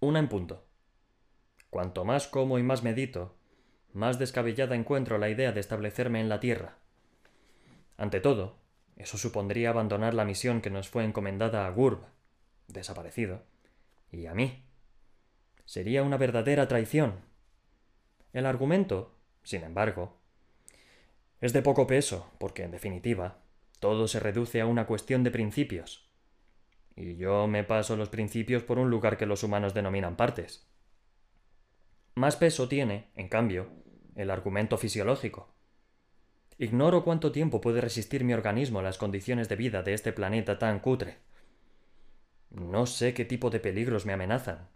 Una 0.00 0.18
en 0.18 0.28
punto. 0.28 0.66
Cuanto 1.70 2.04
más 2.04 2.26
como 2.26 2.58
y 2.58 2.62
más 2.62 2.82
medito, 2.82 3.35
más 3.96 4.18
descabellada 4.18 4.76
encuentro 4.76 5.16
la 5.16 5.30
idea 5.30 5.52
de 5.52 5.60
establecerme 5.60 6.20
en 6.20 6.28
la 6.28 6.38
Tierra. 6.38 6.76
Ante 7.96 8.20
todo, 8.20 8.58
eso 8.96 9.16
supondría 9.16 9.70
abandonar 9.70 10.12
la 10.12 10.26
misión 10.26 10.60
que 10.60 10.70
nos 10.70 10.88
fue 10.88 11.04
encomendada 11.04 11.66
a 11.66 11.70
Gurb, 11.70 12.00
desaparecido, 12.68 13.42
y 14.12 14.26
a 14.26 14.34
mí. 14.34 14.64
Sería 15.64 16.02
una 16.02 16.18
verdadera 16.18 16.68
traición. 16.68 17.20
El 18.34 18.44
argumento, 18.44 19.14
sin 19.42 19.64
embargo, 19.64 20.18
es 21.40 21.54
de 21.54 21.62
poco 21.62 21.86
peso, 21.86 22.30
porque 22.38 22.64
en 22.64 22.72
definitiva, 22.72 23.38
todo 23.80 24.08
se 24.08 24.20
reduce 24.20 24.60
a 24.60 24.66
una 24.66 24.86
cuestión 24.86 25.24
de 25.24 25.30
principios. 25.30 26.10
Y 26.96 27.16
yo 27.16 27.46
me 27.46 27.64
paso 27.64 27.96
los 27.96 28.10
principios 28.10 28.62
por 28.62 28.78
un 28.78 28.90
lugar 28.90 29.16
que 29.16 29.26
los 29.26 29.42
humanos 29.42 29.72
denominan 29.72 30.16
partes. 30.16 30.66
Más 32.14 32.36
peso 32.36 32.68
tiene, 32.68 33.10
en 33.14 33.28
cambio, 33.28 33.85
el 34.16 34.30
argumento 34.30 34.78
fisiológico. 34.78 35.54
Ignoro 36.58 37.04
cuánto 37.04 37.32
tiempo 37.32 37.60
puede 37.60 37.82
resistir 37.82 38.24
mi 38.24 38.32
organismo 38.32 38.80
las 38.80 38.96
condiciones 38.96 39.48
de 39.48 39.56
vida 39.56 39.82
de 39.82 39.92
este 39.92 40.12
planeta 40.12 40.58
tan 40.58 40.80
cutre. 40.80 41.18
No 42.50 42.86
sé 42.86 43.12
qué 43.12 43.26
tipo 43.26 43.50
de 43.50 43.60
peligros 43.60 44.06
me 44.06 44.14
amenazan. 44.14 44.70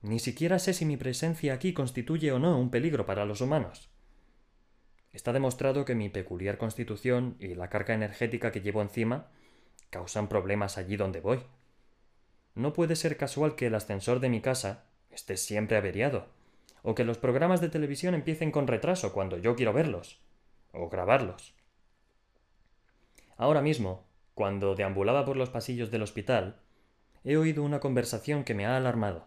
Ni 0.00 0.18
siquiera 0.18 0.58
sé 0.58 0.72
si 0.72 0.86
mi 0.86 0.96
presencia 0.96 1.52
aquí 1.52 1.74
constituye 1.74 2.32
o 2.32 2.38
no 2.38 2.58
un 2.58 2.70
peligro 2.70 3.04
para 3.04 3.26
los 3.26 3.42
humanos. 3.42 3.90
Está 5.12 5.34
demostrado 5.34 5.84
que 5.84 5.94
mi 5.94 6.08
peculiar 6.08 6.56
constitución 6.56 7.36
y 7.38 7.54
la 7.54 7.68
carga 7.68 7.94
energética 7.94 8.52
que 8.52 8.62
llevo 8.62 8.80
encima 8.80 9.30
causan 9.90 10.28
problemas 10.28 10.78
allí 10.78 10.96
donde 10.96 11.20
voy. 11.20 11.42
No 12.54 12.72
puede 12.72 12.96
ser 12.96 13.18
casual 13.18 13.54
que 13.54 13.66
el 13.66 13.74
ascensor 13.74 14.20
de 14.20 14.30
mi 14.30 14.40
casa 14.40 14.86
esté 15.10 15.36
siempre 15.36 15.76
averiado 15.76 16.35
o 16.88 16.94
que 16.94 17.02
los 17.02 17.18
programas 17.18 17.60
de 17.60 17.68
televisión 17.68 18.14
empiecen 18.14 18.52
con 18.52 18.68
retraso 18.68 19.12
cuando 19.12 19.38
yo 19.38 19.56
quiero 19.56 19.72
verlos, 19.72 20.20
o 20.70 20.88
grabarlos. 20.88 21.52
Ahora 23.36 23.60
mismo, 23.60 24.06
cuando 24.34 24.76
deambulaba 24.76 25.24
por 25.24 25.36
los 25.36 25.50
pasillos 25.50 25.90
del 25.90 26.02
hospital, 26.02 26.60
he 27.24 27.36
oído 27.36 27.64
una 27.64 27.80
conversación 27.80 28.44
que 28.44 28.54
me 28.54 28.66
ha 28.66 28.76
alarmado. 28.76 29.26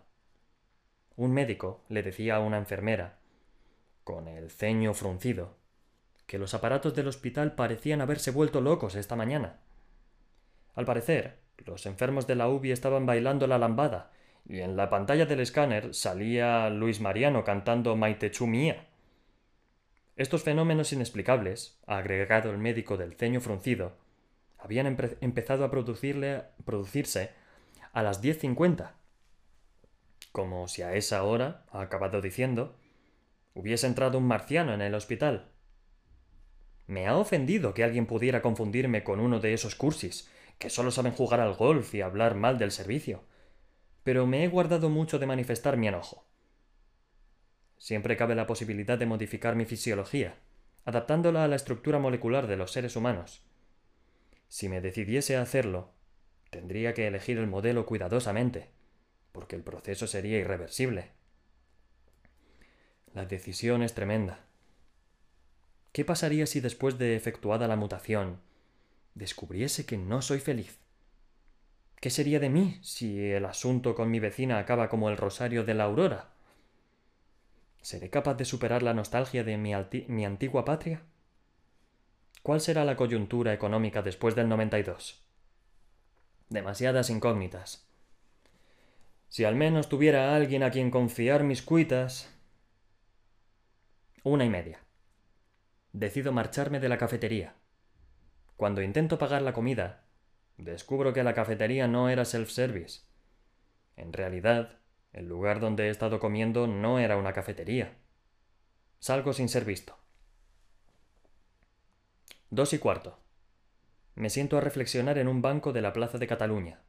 Un 1.17 1.33
médico 1.33 1.83
le 1.89 2.01
decía 2.01 2.37
a 2.37 2.39
una 2.39 2.57
enfermera, 2.57 3.19
con 4.05 4.29
el 4.29 4.51
ceño 4.51 4.93
fruncido, 4.93 5.57
que 6.27 6.39
los 6.39 6.53
aparatos 6.53 6.95
del 6.95 7.09
hospital 7.09 7.55
parecían 7.55 7.99
haberse 7.99 8.31
vuelto 8.31 8.61
locos 8.61 8.95
esta 8.95 9.17
mañana. 9.17 9.59
Al 10.75 10.85
parecer, 10.85 11.39
los 11.57 11.85
enfermos 11.85 12.25
de 12.25 12.35
la 12.35 12.47
UBI 12.47 12.71
estaban 12.71 13.05
bailando 13.05 13.47
la 13.47 13.57
lambada 13.57 14.13
y 14.47 14.61
en 14.61 14.75
la 14.75 14.89
pantalla 14.89 15.25
del 15.25 15.39
escáner 15.41 15.93
salía 15.93 16.69
Luis 16.69 16.99
Mariano 17.01 17.43
cantando 17.43 17.95
Maitechu 17.95 18.47
mía. 18.47 18.87
Estos 20.15 20.43
fenómenos 20.43 20.91
inexplicables, 20.91 21.79
agregado 21.85 22.49
el 22.51 22.57
médico 22.57 22.97
del 22.97 23.13
ceño 23.13 23.41
fruncido, 23.41 23.93
habían 24.57 24.87
empezado 25.21 25.63
a 25.63 25.71
producirse 25.71 27.31
a 27.93 28.03
las 28.03 28.21
10.50. 28.21 28.91
Como 30.31 30.67
si 30.67 30.81
a 30.81 30.93
esa 30.95 31.23
hora, 31.23 31.63
ha 31.71 31.81
acabado 31.81 32.19
diciendo, 32.19 32.75
hubiese 33.53 33.87
entrado 33.87 34.17
un 34.17 34.25
marciano 34.25 34.73
en 34.73 34.81
el 34.81 34.93
hospital. 34.93 35.47
Me 36.87 37.07
ha 37.07 37.15
ofendido 37.15 37.73
que 37.73 37.83
alguien 37.83 38.05
pudiera 38.05 38.41
confundirme 38.41 39.03
con 39.03 39.19
uno 39.19 39.39
de 39.39 39.53
esos 39.53 39.75
cursis, 39.75 40.29
que 40.57 40.69
solo 40.69 40.91
saben 40.91 41.13
jugar 41.13 41.39
al 41.39 41.53
golf 41.53 41.93
y 41.95 42.01
hablar 42.01 42.35
mal 42.35 42.57
del 42.57 42.71
servicio 42.71 43.23
pero 44.03 44.25
me 44.25 44.43
he 44.43 44.47
guardado 44.47 44.89
mucho 44.89 45.19
de 45.19 45.25
manifestar 45.25 45.77
mi 45.77 45.87
enojo. 45.87 46.25
Siempre 47.77 48.17
cabe 48.17 48.35
la 48.35 48.47
posibilidad 48.47 48.97
de 48.97 49.05
modificar 49.05 49.55
mi 49.55 49.65
fisiología, 49.65 50.37
adaptándola 50.85 51.43
a 51.43 51.47
la 51.47 51.55
estructura 51.55 51.99
molecular 51.99 52.47
de 52.47 52.57
los 52.57 52.71
seres 52.71 52.95
humanos. 52.95 53.43
Si 54.47 54.67
me 54.67 54.81
decidiese 54.81 55.37
a 55.37 55.41
hacerlo, 55.41 55.93
tendría 56.49 56.93
que 56.93 57.07
elegir 57.07 57.37
el 57.37 57.47
modelo 57.47 57.85
cuidadosamente, 57.85 58.69
porque 59.31 59.55
el 59.55 59.63
proceso 59.63 60.07
sería 60.07 60.39
irreversible. 60.39 61.11
La 63.13 63.25
decisión 63.25 63.81
es 63.83 63.93
tremenda. 63.93 64.45
¿Qué 65.91 66.05
pasaría 66.05 66.45
si 66.45 66.59
después 66.59 66.97
de 66.97 67.15
efectuada 67.15 67.67
la 67.67 67.75
mutación 67.75 68.41
descubriese 69.15 69.85
que 69.85 69.97
no 69.97 70.21
soy 70.21 70.39
feliz? 70.39 70.77
¿Qué 71.99 72.09
sería 72.09 72.39
de 72.39 72.49
mí 72.49 72.79
si 72.81 73.19
el 73.29 73.45
asunto 73.45 73.93
con 73.93 74.09
mi 74.09 74.19
vecina 74.19 74.57
acaba 74.57 74.87
como 74.87 75.09
el 75.09 75.17
rosario 75.17 75.65
de 75.65 75.73
la 75.73 75.83
aurora? 75.83 76.29
¿Seré 77.81 78.09
capaz 78.09 78.35
de 78.35 78.45
superar 78.45 78.83
la 78.83 78.93
nostalgia 78.93 79.43
de 79.43 79.57
mi, 79.57 79.73
mi 80.07 80.25
antigua 80.25 80.63
patria? 80.63 81.01
¿Cuál 82.41 82.61
será 82.61 82.85
la 82.85 82.95
coyuntura 82.95 83.53
económica 83.53 84.01
después 84.01 84.33
del 84.33 84.47
92? 84.47 85.25
Demasiadas 86.47 87.09
incógnitas. 87.09 87.85
Si 89.27 89.43
al 89.43 89.55
menos 89.55 89.89
tuviera 89.89 90.35
alguien 90.35 90.63
a 90.63 90.71
quien 90.71 90.91
confiar 90.91 91.43
mis 91.43 91.61
cuitas. 91.61 92.33
Una 94.23 94.45
y 94.45 94.49
media. 94.49 94.79
Decido 95.91 96.31
marcharme 96.31 96.79
de 96.79 96.89
la 96.89 96.97
cafetería. 96.97 97.55
Cuando 98.55 98.81
intento 98.81 99.17
pagar 99.17 99.41
la 99.41 99.53
comida, 99.53 100.08
descubro 100.63 101.13
que 101.13 101.23
la 101.23 101.33
cafetería 101.33 101.87
no 101.87 102.09
era 102.09 102.25
self-service. 102.25 103.01
En 103.95 104.13
realidad, 104.13 104.79
el 105.13 105.27
lugar 105.27 105.59
donde 105.59 105.87
he 105.87 105.89
estado 105.89 106.19
comiendo 106.19 106.67
no 106.67 106.99
era 106.99 107.17
una 107.17 107.33
cafetería. 107.33 107.97
Salgo 108.99 109.33
sin 109.33 109.49
ser 109.49 109.65
visto. 109.65 109.97
Dos 112.49 112.73
y 112.73 112.79
cuarto. 112.79 113.19
Me 114.15 114.29
siento 114.29 114.57
a 114.57 114.61
reflexionar 114.61 115.17
en 115.17 115.27
un 115.27 115.41
banco 115.41 115.71
de 115.71 115.81
la 115.81 115.93
Plaza 115.93 116.17
de 116.17 116.27
Cataluña. 116.27 116.81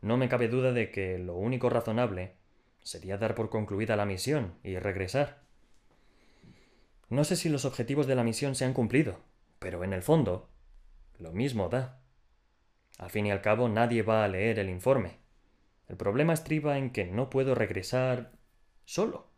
No 0.00 0.16
me 0.16 0.28
cabe 0.28 0.48
duda 0.48 0.72
de 0.72 0.90
que 0.90 1.18
lo 1.18 1.34
único 1.36 1.70
razonable 1.70 2.34
sería 2.82 3.18
dar 3.18 3.34
por 3.34 3.50
concluida 3.50 3.96
la 3.96 4.06
misión 4.06 4.54
y 4.62 4.78
regresar. 4.78 5.40
No 7.08 7.24
sé 7.24 7.36
si 7.36 7.48
los 7.48 7.64
objetivos 7.64 8.06
de 8.06 8.14
la 8.14 8.22
misión 8.22 8.54
se 8.54 8.64
han 8.64 8.74
cumplido, 8.74 9.20
pero 9.58 9.82
en 9.82 9.92
el 9.92 10.02
fondo, 10.02 10.48
lo 11.18 11.32
mismo 11.32 11.68
da. 11.68 12.00
Al 12.98 13.10
fin 13.10 13.26
y 13.26 13.30
al 13.30 13.40
cabo, 13.40 13.68
nadie 13.68 14.02
va 14.02 14.24
a 14.24 14.28
leer 14.28 14.58
el 14.58 14.68
informe. 14.68 15.18
El 15.88 15.96
problema 15.96 16.34
estriba 16.34 16.76
en 16.76 16.90
que 16.90 17.06
no 17.06 17.30
puedo 17.30 17.54
regresar 17.54 18.32
solo. 18.84 19.28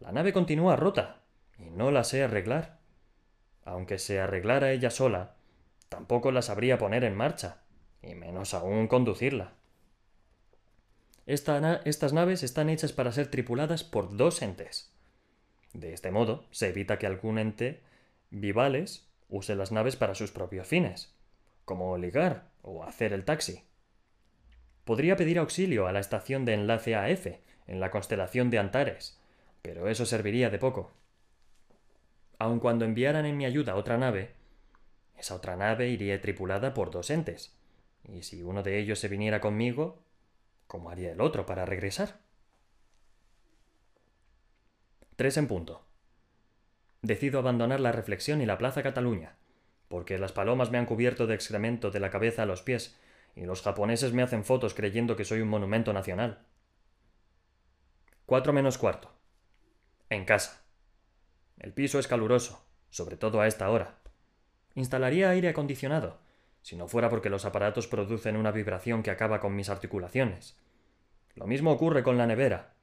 La 0.00 0.10
nave 0.10 0.32
continúa 0.32 0.74
rota 0.74 1.22
y 1.58 1.70
no 1.70 1.90
la 1.90 2.04
sé 2.04 2.24
arreglar. 2.24 2.80
Aunque 3.64 3.98
se 3.98 4.20
arreglara 4.20 4.72
ella 4.72 4.90
sola, 4.90 5.36
tampoco 5.88 6.32
la 6.32 6.42
sabría 6.42 6.78
poner 6.78 7.04
en 7.04 7.16
marcha, 7.16 7.62
y 8.02 8.14
menos 8.14 8.54
aún 8.54 8.88
conducirla. 8.88 9.54
estas 11.26 12.12
naves 12.12 12.42
están 12.42 12.68
hechas 12.68 12.92
para 12.92 13.12
ser 13.12 13.30
tripuladas 13.30 13.84
por 13.84 14.16
dos 14.16 14.42
entes. 14.42 14.92
De 15.72 15.92
este 15.92 16.10
modo, 16.10 16.46
se 16.50 16.68
evita 16.68 16.98
que 16.98 17.06
algún 17.06 17.38
ente 17.38 17.82
vivales 18.30 19.08
use 19.28 19.54
las 19.54 19.72
naves 19.72 19.96
para 19.96 20.14
sus 20.14 20.30
propios 20.30 20.66
fines, 20.66 21.14
como 21.64 21.96
ligar 21.98 22.50
o 22.62 22.84
hacer 22.84 23.12
el 23.12 23.24
taxi. 23.24 23.64
Podría 24.84 25.16
pedir 25.16 25.38
auxilio 25.38 25.86
a 25.86 25.92
la 25.92 26.00
estación 26.00 26.44
de 26.44 26.54
enlace 26.54 26.94
AF, 26.94 27.26
en 27.66 27.80
la 27.80 27.90
constelación 27.90 28.50
de 28.50 28.58
Antares, 28.58 29.18
pero 29.62 29.88
eso 29.88 30.04
serviría 30.04 30.50
de 30.50 30.58
poco. 30.58 30.92
Aun 32.38 32.60
cuando 32.60 32.84
enviaran 32.84 33.24
en 33.24 33.36
mi 33.36 33.46
ayuda 33.46 33.76
otra 33.76 33.96
nave, 33.96 34.32
esa 35.16 35.34
otra 35.34 35.56
nave 35.56 35.88
iría 35.88 36.20
tripulada 36.20 36.74
por 36.74 36.90
dos 36.90 37.10
entes, 37.10 37.56
y 38.12 38.22
si 38.22 38.42
uno 38.42 38.62
de 38.62 38.78
ellos 38.78 38.98
se 38.98 39.08
viniera 39.08 39.40
conmigo, 39.40 40.02
¿cómo 40.66 40.90
haría 40.90 41.12
el 41.12 41.20
otro 41.20 41.46
para 41.46 41.64
regresar? 41.64 42.20
Tres 45.16 45.36
en 45.36 45.46
punto. 45.46 45.86
Decido 47.00 47.38
abandonar 47.38 47.80
la 47.80 47.92
reflexión 47.92 48.42
y 48.42 48.46
la 48.46 48.58
Plaza 48.58 48.82
Cataluña, 48.82 49.36
porque 49.88 50.18
las 50.18 50.32
palomas 50.32 50.70
me 50.70 50.78
han 50.78 50.86
cubierto 50.86 51.26
de 51.26 51.34
excremento 51.34 51.90
de 51.90 52.00
la 52.00 52.10
cabeza 52.10 52.42
a 52.42 52.46
los 52.46 52.62
pies 52.62 52.98
y 53.36 53.44
los 53.44 53.62
japoneses 53.62 54.12
me 54.12 54.22
hacen 54.22 54.44
fotos 54.44 54.74
creyendo 54.74 55.16
que 55.16 55.24
soy 55.24 55.40
un 55.40 55.48
monumento 55.48 55.92
nacional. 55.92 56.46
Cuatro 58.26 58.52
menos 58.52 58.78
cuarto. 58.78 59.10
En 60.08 60.24
casa. 60.24 60.64
El 61.58 61.72
piso 61.72 61.98
es 61.98 62.06
caluroso, 62.06 62.64
sobre 62.90 63.16
todo 63.16 63.40
a 63.40 63.46
esta 63.46 63.70
hora. 63.70 63.98
Instalaría 64.74 65.30
aire 65.30 65.48
acondicionado, 65.48 66.18
si 66.62 66.76
no 66.76 66.88
fuera 66.88 67.10
porque 67.10 67.30
los 67.30 67.44
aparatos 67.44 67.86
producen 67.86 68.36
una 68.36 68.50
vibración 68.50 69.02
que 69.02 69.10
acaba 69.10 69.40
con 69.40 69.54
mis 69.54 69.68
articulaciones. 69.68 70.56
Lo 71.34 71.46
mismo 71.46 71.72
ocurre 71.72 72.02
con 72.02 72.16
la 72.16 72.26
nevera. 72.26 72.74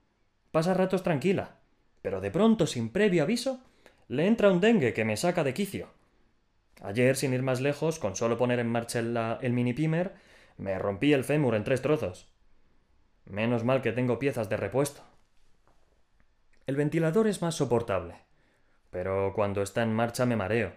Pasa 0.51 0.73
ratos 0.73 1.03
tranquila, 1.03 1.59
pero 2.01 2.21
de 2.21 2.31
pronto, 2.31 2.67
sin 2.67 2.89
previo 2.89 3.23
aviso, 3.23 3.61
le 4.07 4.27
entra 4.27 4.51
un 4.51 4.59
dengue 4.59 4.93
que 4.93 5.05
me 5.05 5.17
saca 5.17 5.43
de 5.43 5.53
quicio. 5.53 5.89
Ayer, 6.81 7.15
sin 7.15 7.33
ir 7.33 7.43
más 7.43 7.61
lejos, 7.61 7.99
con 7.99 8.15
solo 8.15 8.37
poner 8.37 8.59
en 8.59 8.67
marcha 8.67 8.99
el, 8.99 9.53
mini 9.53 9.73
pimer, 9.73 10.13
me 10.57 10.77
rompí 10.79 11.13
el 11.13 11.23
fémur 11.23 11.55
en 11.55 11.63
tres 11.63 11.81
trozos. 11.81 12.27
Menos 13.25 13.63
mal 13.63 13.81
que 13.81 13.91
tengo 13.91 14.17
piezas 14.17 14.49
de 14.49 14.57
repuesto. 14.57 15.03
El 16.65 16.75
ventilador 16.75 17.27
es 17.27 17.41
más 17.41 17.55
soportable, 17.55 18.15
pero 18.89 19.33
cuando 19.35 19.61
está 19.61 19.83
en 19.83 19.93
marcha 19.93 20.25
me 20.25 20.35
mareo, 20.35 20.73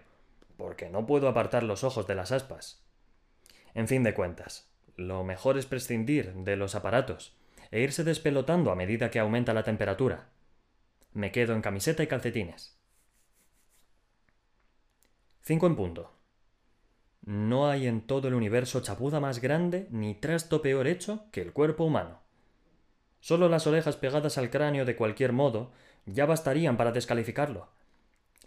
porque 0.57 0.89
no 0.89 1.07
puedo 1.07 1.27
apartar 1.27 1.63
los 1.63 1.83
ojos 1.83 2.05
de 2.05 2.15
las 2.15 2.31
aspas. 2.31 2.83
En 3.73 3.87
fin 3.87 4.03
de 4.03 4.13
cuentas, 4.13 4.69
lo 4.95 5.23
mejor 5.23 5.57
es 5.57 5.65
prescindir 5.65 6.33
de 6.33 6.55
los 6.55 6.75
aparatos 6.75 7.35
e 7.71 7.81
irse 7.81 8.03
despelotando 8.03 8.71
a 8.71 8.75
medida 8.75 9.09
que 9.09 9.19
aumenta 9.19 9.53
la 9.53 9.63
temperatura. 9.63 10.29
Me 11.13 11.31
quedo 11.31 11.53
en 11.53 11.61
camiseta 11.61 12.03
y 12.03 12.07
calcetines. 12.07 12.74
Cinco 15.47 15.67
en 15.67 15.75
punto. 15.75 16.11
No 17.21 17.69
hay 17.69 17.85
en 17.85 18.01
todo 18.01 18.27
el 18.27 18.33
universo 18.33 18.81
chapuda 18.81 19.19
más 19.19 19.41
grande 19.41 19.87
ni 19.91 20.15
trasto 20.15 20.63
peor 20.63 20.87
hecho 20.87 21.27
que 21.31 21.39
el 21.39 21.53
cuerpo 21.53 21.83
humano. 21.83 22.19
Solo 23.19 23.47
las 23.47 23.67
orejas 23.67 23.95
pegadas 23.95 24.39
al 24.39 24.49
cráneo 24.49 24.85
de 24.85 24.95
cualquier 24.95 25.33
modo 25.33 25.71
ya 26.07 26.25
bastarían 26.25 26.77
para 26.77 26.91
descalificarlo. 26.91 27.69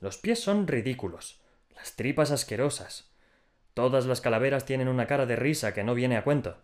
Los 0.00 0.18
pies 0.18 0.40
son 0.40 0.66
ridículos, 0.66 1.40
las 1.76 1.94
tripas 1.94 2.32
asquerosas. 2.32 3.12
Todas 3.74 4.06
las 4.06 4.20
calaveras 4.20 4.64
tienen 4.64 4.88
una 4.88 5.06
cara 5.06 5.24
de 5.24 5.36
risa 5.36 5.74
que 5.74 5.84
no 5.84 5.94
viene 5.94 6.16
a 6.16 6.24
cuento. 6.24 6.56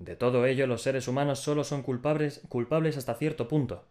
De 0.00 0.16
todo 0.16 0.46
ello 0.46 0.66
los 0.66 0.82
seres 0.82 1.06
humanos 1.06 1.38
solo 1.38 1.62
son 1.62 1.84
culpables, 1.84 2.40
culpables 2.48 2.96
hasta 2.96 3.14
cierto 3.14 3.46
punto. 3.46 3.84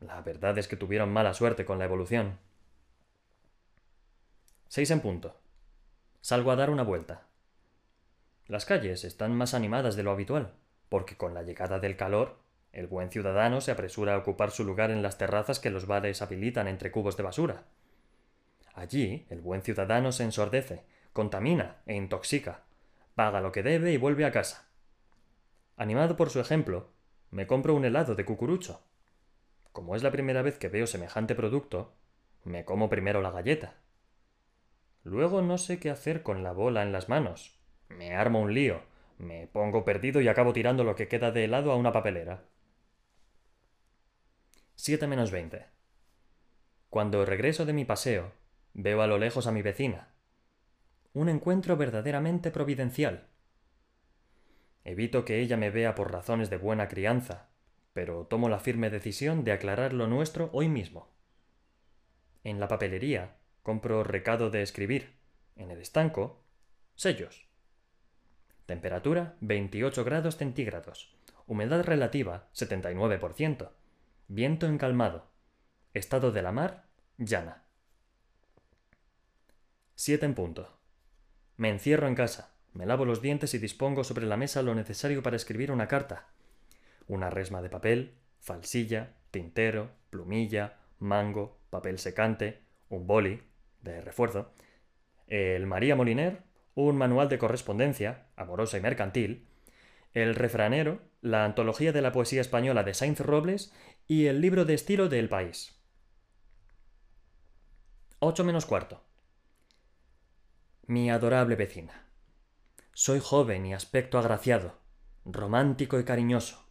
La 0.00 0.20
verdad 0.20 0.58
es 0.58 0.66
que 0.66 0.74
tuvieron 0.74 1.12
mala 1.12 1.32
suerte 1.32 1.64
con 1.64 1.78
la 1.78 1.84
evolución. 1.84 2.40
Seis 4.68 4.90
en 4.90 5.00
punto. 5.00 5.36
Salgo 6.20 6.50
a 6.50 6.56
dar 6.56 6.70
una 6.70 6.82
vuelta. 6.82 7.22
Las 8.48 8.64
calles 8.64 9.04
están 9.04 9.34
más 9.34 9.54
animadas 9.54 9.94
de 9.94 10.02
lo 10.02 10.10
habitual, 10.10 10.54
porque 10.88 11.16
con 11.16 11.34
la 11.34 11.44
llegada 11.44 11.78
del 11.78 11.96
calor, 11.96 12.38
el 12.72 12.88
buen 12.88 13.10
ciudadano 13.10 13.60
se 13.60 13.70
apresura 13.70 14.14
a 14.14 14.18
ocupar 14.18 14.50
su 14.50 14.64
lugar 14.64 14.90
en 14.90 15.02
las 15.02 15.18
terrazas 15.18 15.60
que 15.60 15.70
los 15.70 15.86
bares 15.86 16.20
habilitan 16.20 16.66
entre 16.66 16.90
cubos 16.90 17.16
de 17.16 17.22
basura. 17.22 17.62
Allí, 18.74 19.24
el 19.30 19.40
buen 19.40 19.62
ciudadano 19.62 20.10
se 20.10 20.24
ensordece, 20.24 20.84
contamina 21.12 21.76
e 21.86 21.94
intoxica, 21.94 22.64
paga 23.14 23.40
lo 23.40 23.52
que 23.52 23.62
debe 23.62 23.92
y 23.92 23.98
vuelve 23.98 24.24
a 24.24 24.32
casa. 24.32 24.66
Animado 25.76 26.16
por 26.16 26.28
su 26.28 26.40
ejemplo, 26.40 26.90
me 27.30 27.46
compro 27.46 27.74
un 27.74 27.84
helado 27.84 28.16
de 28.16 28.24
cucurucho. 28.24 28.82
Como 29.72 29.94
es 29.94 30.02
la 30.02 30.10
primera 30.10 30.42
vez 30.42 30.58
que 30.58 30.68
veo 30.68 30.88
semejante 30.88 31.36
producto, 31.36 31.94
me 32.42 32.64
como 32.64 32.90
primero 32.90 33.22
la 33.22 33.30
galleta. 33.30 33.76
Luego 35.06 35.40
no 35.40 35.56
sé 35.56 35.78
qué 35.78 35.88
hacer 35.88 36.24
con 36.24 36.42
la 36.42 36.50
bola 36.50 36.82
en 36.82 36.90
las 36.90 37.08
manos. 37.08 37.60
Me 37.88 38.16
armo 38.16 38.40
un 38.40 38.52
lío, 38.52 38.82
me 39.18 39.46
pongo 39.46 39.84
perdido 39.84 40.20
y 40.20 40.26
acabo 40.26 40.52
tirando 40.52 40.82
lo 40.82 40.96
que 40.96 41.06
queda 41.06 41.30
de 41.30 41.44
helado 41.44 41.70
a 41.70 41.76
una 41.76 41.92
papelera. 41.92 42.42
7 44.74 45.06
menos 45.06 45.30
20. 45.30 45.64
Cuando 46.90 47.24
regreso 47.24 47.64
de 47.64 47.72
mi 47.72 47.84
paseo, 47.84 48.32
veo 48.74 49.00
a 49.00 49.06
lo 49.06 49.16
lejos 49.16 49.46
a 49.46 49.52
mi 49.52 49.62
vecina. 49.62 50.08
Un 51.12 51.28
encuentro 51.28 51.76
verdaderamente 51.76 52.50
providencial. 52.50 53.28
Evito 54.82 55.24
que 55.24 55.38
ella 55.38 55.56
me 55.56 55.70
vea 55.70 55.94
por 55.94 56.10
razones 56.10 56.50
de 56.50 56.56
buena 56.56 56.88
crianza, 56.88 57.50
pero 57.92 58.26
tomo 58.26 58.48
la 58.48 58.58
firme 58.58 58.90
decisión 58.90 59.44
de 59.44 59.52
aclarar 59.52 59.92
lo 59.92 60.08
nuestro 60.08 60.50
hoy 60.52 60.66
mismo. 60.66 61.14
En 62.42 62.58
la 62.58 62.66
papelería 62.66 63.36
Compro 63.66 64.04
recado 64.04 64.48
de 64.48 64.62
escribir. 64.62 65.16
En 65.56 65.72
el 65.72 65.80
estanco, 65.80 66.40
sellos. 66.94 67.48
Temperatura 68.64 69.34
28 69.40 70.04
grados 70.04 70.36
centígrados. 70.36 71.12
Humedad 71.48 71.82
relativa 71.82 72.46
79%. 72.54 73.70
Viento 74.28 74.68
encalmado. 74.68 75.26
Estado 75.94 76.30
de 76.30 76.42
la 76.42 76.52
mar 76.52 76.84
llana. 77.18 77.64
7 79.96 80.24
en 80.24 80.34
punto. 80.34 80.78
Me 81.56 81.68
encierro 81.68 82.06
en 82.06 82.14
casa. 82.14 82.54
Me 82.72 82.86
lavo 82.86 83.04
los 83.04 83.20
dientes 83.20 83.52
y 83.54 83.58
dispongo 83.58 84.04
sobre 84.04 84.26
la 84.26 84.36
mesa 84.36 84.62
lo 84.62 84.76
necesario 84.76 85.24
para 85.24 85.34
escribir 85.34 85.72
una 85.72 85.88
carta. 85.88 86.28
Una 87.08 87.30
resma 87.30 87.62
de 87.62 87.70
papel, 87.70 88.14
falsilla, 88.38 89.14
tintero, 89.32 89.90
plumilla, 90.10 90.76
mango, 91.00 91.58
papel 91.68 91.98
secante, 91.98 92.62
un 92.90 93.08
boli, 93.08 93.42
de 93.86 94.00
refuerzo, 94.00 94.52
el 95.26 95.66
María 95.66 95.96
Moliner, 95.96 96.42
un 96.74 96.96
manual 96.96 97.28
de 97.28 97.38
correspondencia, 97.38 98.26
amorosa 98.36 98.76
y 98.76 98.80
mercantil, 98.80 99.48
el 100.12 100.34
refranero, 100.34 101.00
la 101.20 101.44
antología 101.44 101.92
de 101.92 102.02
la 102.02 102.12
poesía 102.12 102.40
española 102.40 102.84
de 102.84 102.94
Sainz 102.94 103.20
Robles 103.20 103.72
y 104.06 104.26
el 104.26 104.40
libro 104.40 104.64
de 104.64 104.74
estilo 104.74 105.08
del 105.08 105.28
País. 105.28 105.74
8 108.20 108.44
menos 108.44 108.66
cuarto. 108.66 109.02
Mi 110.86 111.10
adorable 111.10 111.56
vecina. 111.56 112.06
Soy 112.92 113.20
joven 113.20 113.66
y 113.66 113.74
aspecto 113.74 114.18
agraciado, 114.18 114.78
romántico 115.24 115.98
y 115.98 116.04
cariñoso. 116.04 116.66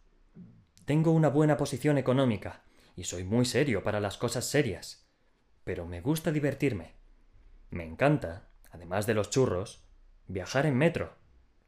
Tengo 0.84 1.12
una 1.12 1.28
buena 1.28 1.56
posición 1.56 1.98
económica 1.98 2.62
y 2.96 3.04
soy 3.04 3.24
muy 3.24 3.44
serio 3.44 3.82
para 3.82 4.00
las 4.00 4.16
cosas 4.16 4.44
serias. 4.44 5.06
Pero 5.62 5.86
me 5.86 6.00
gusta 6.00 6.32
divertirme. 6.32 6.94
Me 7.76 7.84
encanta, 7.84 8.48
además 8.70 9.06
de 9.06 9.12
los 9.12 9.28
churros, 9.28 9.84
viajar 10.28 10.64
en 10.64 10.78
metro, 10.78 11.12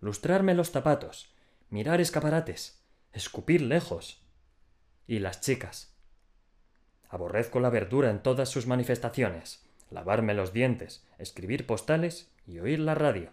lustrarme 0.01 0.55
los 0.55 0.71
zapatos, 0.71 1.35
mirar 1.69 2.01
escaparates, 2.01 2.83
escupir 3.13 3.61
lejos. 3.61 4.27
Y 5.07 5.19
las 5.19 5.43
chicas. 5.43 5.95
Aborrezco 7.11 7.61
la 7.61 7.69
verdura 7.69 8.09
en 8.09 8.23
todas 8.23 8.49
sus 8.49 8.67
manifestaciones, 8.67 9.69
lavarme 9.91 10.33
los 10.33 10.55
dientes, 10.55 11.07
escribir 11.19 11.67
postales 11.67 12.33
y 12.47 12.59
oír 12.59 12.79
la 12.79 12.95
radio. 12.95 13.31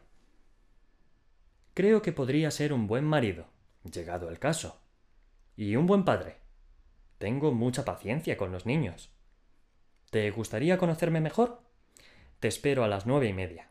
Creo 1.76 2.02
que 2.02 2.12
podría 2.12 2.52
ser 2.52 2.74
un 2.74 2.88
buen 2.88 3.06
marido, 3.06 3.46
llegado 3.90 4.28
el 4.28 4.38
caso. 4.38 4.82
Y 5.56 5.78
un 5.78 5.88
buen 5.88 6.04
padre. 6.04 6.40
Tengo 7.20 7.54
mucha 7.54 7.86
paciencia 7.86 8.36
con 8.36 8.52
los 8.52 8.66
niños. 8.66 9.14
¿Te 10.10 10.30
gustaría 10.32 10.78
conocerme 10.78 11.22
mejor? 11.22 11.65
Te 12.40 12.48
espero 12.48 12.84
a 12.84 12.88
las 12.88 13.06
nueve 13.06 13.28
y 13.28 13.34
media. 13.34 13.70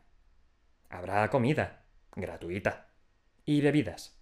Habrá 0.89 1.29
comida, 1.29 1.83
gratuita, 2.15 2.89
y 3.45 3.61
bebidas. 3.61 4.19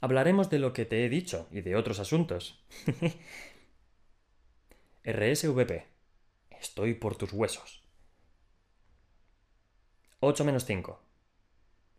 Hablaremos 0.00 0.48
de 0.48 0.58
lo 0.58 0.72
que 0.72 0.86
te 0.86 1.04
he 1.04 1.08
dicho 1.08 1.48
y 1.50 1.60
de 1.60 1.76
otros 1.76 1.98
asuntos. 1.98 2.64
RSVP. 5.04 5.86
Estoy 6.50 6.94
por 6.94 7.16
tus 7.16 7.32
huesos. 7.32 7.82
8 10.20 10.44
menos 10.44 10.64
5. 10.64 11.00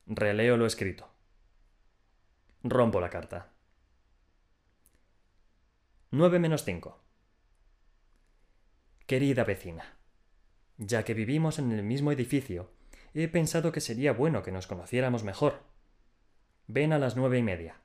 Releo 0.07 0.57
lo 0.57 0.65
escrito. 0.65 1.09
Rompo 2.63 3.01
la 3.01 3.09
carta. 3.09 3.53
9 6.11 6.39
menos 6.39 6.63
5. 6.63 6.99
Querida 9.07 9.43
vecina, 9.43 9.97
ya 10.77 11.03
que 11.03 11.13
vivimos 11.13 11.59
en 11.59 11.71
el 11.71 11.83
mismo 11.83 12.11
edificio, 12.11 12.71
he 13.13 13.27
pensado 13.27 13.71
que 13.71 13.81
sería 13.81 14.13
bueno 14.13 14.43
que 14.43 14.51
nos 14.51 14.67
conociéramos 14.67 15.23
mejor. 15.23 15.63
Ven 16.67 16.93
a 16.93 16.99
las 16.99 17.15
nueve 17.15 17.37
y 17.37 17.43
media. 17.43 17.75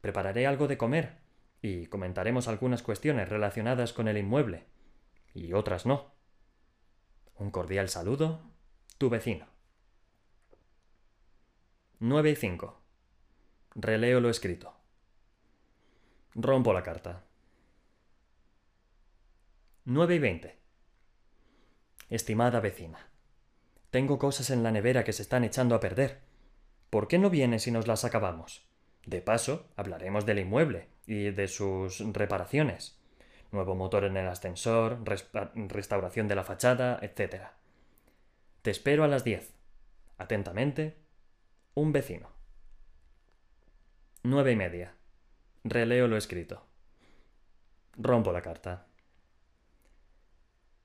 Prepararé 0.00 0.46
algo 0.46 0.68
de 0.68 0.78
comer 0.78 1.18
y 1.62 1.86
comentaremos 1.86 2.48
algunas 2.48 2.82
cuestiones 2.82 3.28
relacionadas 3.28 3.92
con 3.92 4.08
el 4.08 4.18
inmueble 4.18 4.64
y 5.34 5.52
otras 5.52 5.86
no. 5.86 6.12
Un 7.38 7.50
cordial 7.50 7.88
saludo, 7.88 8.40
tu 8.98 9.10
vecino. 9.10 9.46
9 11.98 12.30
y 12.30 12.36
5. 12.36 12.80
Releo 13.74 14.20
lo 14.20 14.28
escrito. 14.28 14.74
Rompo 16.34 16.74
la 16.74 16.82
carta. 16.82 17.24
9 19.84 20.14
y 20.14 20.18
20. 20.18 20.58
Estimada 22.08 22.60
vecina, 22.60 23.10
tengo 23.90 24.18
cosas 24.18 24.50
en 24.50 24.62
la 24.62 24.70
nevera 24.70 25.04
que 25.04 25.12
se 25.12 25.22
están 25.22 25.42
echando 25.42 25.74
a 25.74 25.80
perder. 25.80 26.20
¿Por 26.90 27.08
qué 27.08 27.18
no 27.18 27.30
vienes 27.30 27.62
si 27.62 27.70
nos 27.70 27.86
las 27.86 28.04
acabamos? 28.04 28.68
De 29.06 29.22
paso, 29.22 29.68
hablaremos 29.74 30.26
del 30.26 30.38
inmueble 30.38 30.88
y 31.06 31.30
de 31.30 31.48
sus 31.48 32.00
reparaciones. 32.12 33.00
Nuevo 33.52 33.74
motor 33.74 34.04
en 34.04 34.16
el 34.16 34.28
ascensor, 34.28 35.00
restauración 35.04 36.28
de 36.28 36.34
la 36.34 36.44
fachada, 36.44 36.98
etc. 37.02 37.46
Te 38.62 38.70
espero 38.70 39.02
a 39.02 39.08
las 39.08 39.24
diez. 39.24 39.54
Atentamente, 40.18 40.96
un 41.74 41.92
vecino. 41.92 42.30
Nueve 44.22 44.52
y 44.52 44.56
media. 44.56 44.94
Releo 45.64 46.06
lo 46.06 46.16
escrito. 46.16 46.66
Rompo 47.96 48.32
la 48.32 48.42
carta. 48.42 48.86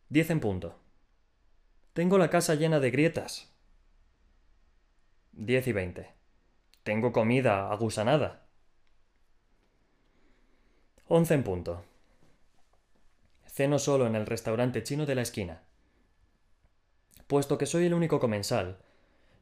Diez 0.10 0.30
en 0.30 0.40
punto. 0.40 0.81
Tengo 1.94 2.18
la 2.18 2.30
casa 2.30 2.56
llena 2.56 2.80
de 2.80 2.90
grietas. 2.90 3.52
Diez 5.34 5.68
y 5.68 5.74
veinte. 5.74 6.14
Tengo 6.84 7.12
comida 7.12 7.70
agusanada. 7.70 8.48
Once 11.10 11.34
en 11.34 11.44
punto. 11.44 11.84
Ceno 13.46 13.78
solo 13.78 14.08
en 14.08 14.16
el 14.16 14.26
restaurante 14.26 14.84
chino 14.84 15.06
de 15.06 15.16
la 15.16 15.22
esquina. 15.22 15.64
Puesto 17.28 17.58
que 17.58 17.66
soy 17.66 17.88
el 17.88 17.94
único 17.94 18.22
comensal, 18.22 18.78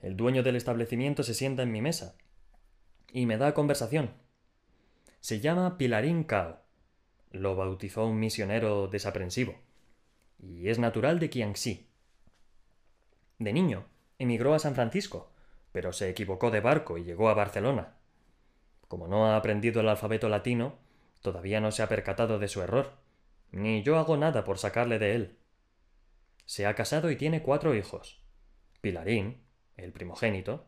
el 0.02 0.18
dueño 0.18 0.42
del 0.42 0.56
establecimiento 0.56 1.22
se 1.22 1.36
sienta 1.36 1.62
en 1.62 1.72
mi 1.72 1.82
mesa 1.82 2.16
y 3.12 3.28
me 3.28 3.38
da 3.38 3.54
conversación. 3.54 4.12
Se 5.20 5.40
llama 5.40 5.78
Pilarín 5.78 6.24
Cao. 6.24 6.64
Lo 7.30 7.56
bautizó 7.56 8.08
un 8.08 8.20
misionero 8.20 8.88
desaprensivo. 8.88 9.54
Y 10.40 10.70
es 10.70 10.80
natural 10.80 11.20
de 11.20 11.30
Qiangxi, 11.30 11.89
de 13.40 13.54
niño, 13.54 13.86
emigró 14.20 14.54
a 14.54 14.60
San 14.60 14.76
Francisco, 14.76 15.32
pero 15.72 15.94
se 15.94 16.10
equivocó 16.10 16.52
de 16.52 16.60
barco 16.60 16.98
y 16.98 17.04
llegó 17.04 17.30
a 17.30 17.34
Barcelona. 17.34 17.96
Como 18.88 19.08
no 19.08 19.28
ha 19.28 19.38
aprendido 19.38 19.82
el 19.82 19.90
alfabeto 19.90 20.30
latino, 20.30 20.78
todavía 21.22 21.62
no 21.62 21.72
se 21.72 21.82
ha 21.82 21.90
percatado 21.90 22.38
de 22.38 22.48
su 22.48 22.62
error, 22.62 22.94
ni 23.52 23.82
yo 23.82 23.98
hago 23.98 24.18
nada 24.18 24.44
por 24.44 24.58
sacarle 24.58 25.00
de 25.00 25.16
él. 25.16 25.38
Se 26.46 26.66
ha 26.66 26.76
casado 26.76 27.12
y 27.12 27.16
tiene 27.16 27.42
cuatro 27.42 27.76
hijos. 27.76 28.22
Pilarín, 28.82 29.42
el 29.78 29.92
primogénito, 29.92 30.68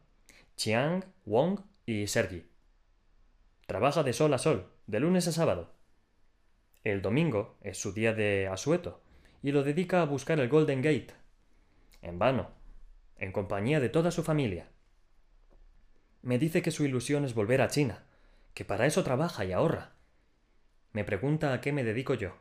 Chiang, 0.55 1.03
Wong 1.25 1.59
y 1.85 2.07
Sergi. 2.07 2.45
Trabaja 3.65 4.03
de 4.03 4.13
sol 4.13 4.33
a 4.33 4.37
sol, 4.37 4.71
de 4.87 4.99
lunes 4.99 5.27
a 5.27 5.31
sábado. 5.31 5.73
El 6.83 7.01
domingo 7.01 7.57
es 7.61 7.77
su 7.77 7.93
día 7.93 8.13
de 8.13 8.47
asueto 8.47 9.01
y 9.41 9.51
lo 9.51 9.63
dedica 9.63 10.01
a 10.01 10.05
buscar 10.05 10.39
el 10.39 10.49
Golden 10.49 10.81
Gate. 10.81 11.13
En 12.01 12.19
vano, 12.19 12.60
en 13.21 13.31
compañía 13.31 13.79
de 13.79 13.87
toda 13.87 14.09
su 14.09 14.23
familia. 14.23 14.67
Me 16.23 16.39
dice 16.39 16.63
que 16.63 16.71
su 16.71 16.83
ilusión 16.85 17.23
es 17.23 17.35
volver 17.35 17.61
a 17.61 17.69
China, 17.69 18.03
que 18.55 18.65
para 18.65 18.87
eso 18.87 19.03
trabaja 19.03 19.45
y 19.45 19.53
ahorra. 19.53 19.91
Me 20.91 21.03
pregunta 21.03 21.53
a 21.53 21.61
qué 21.61 21.71
me 21.71 21.83
dedico 21.83 22.15
yo. 22.15 22.35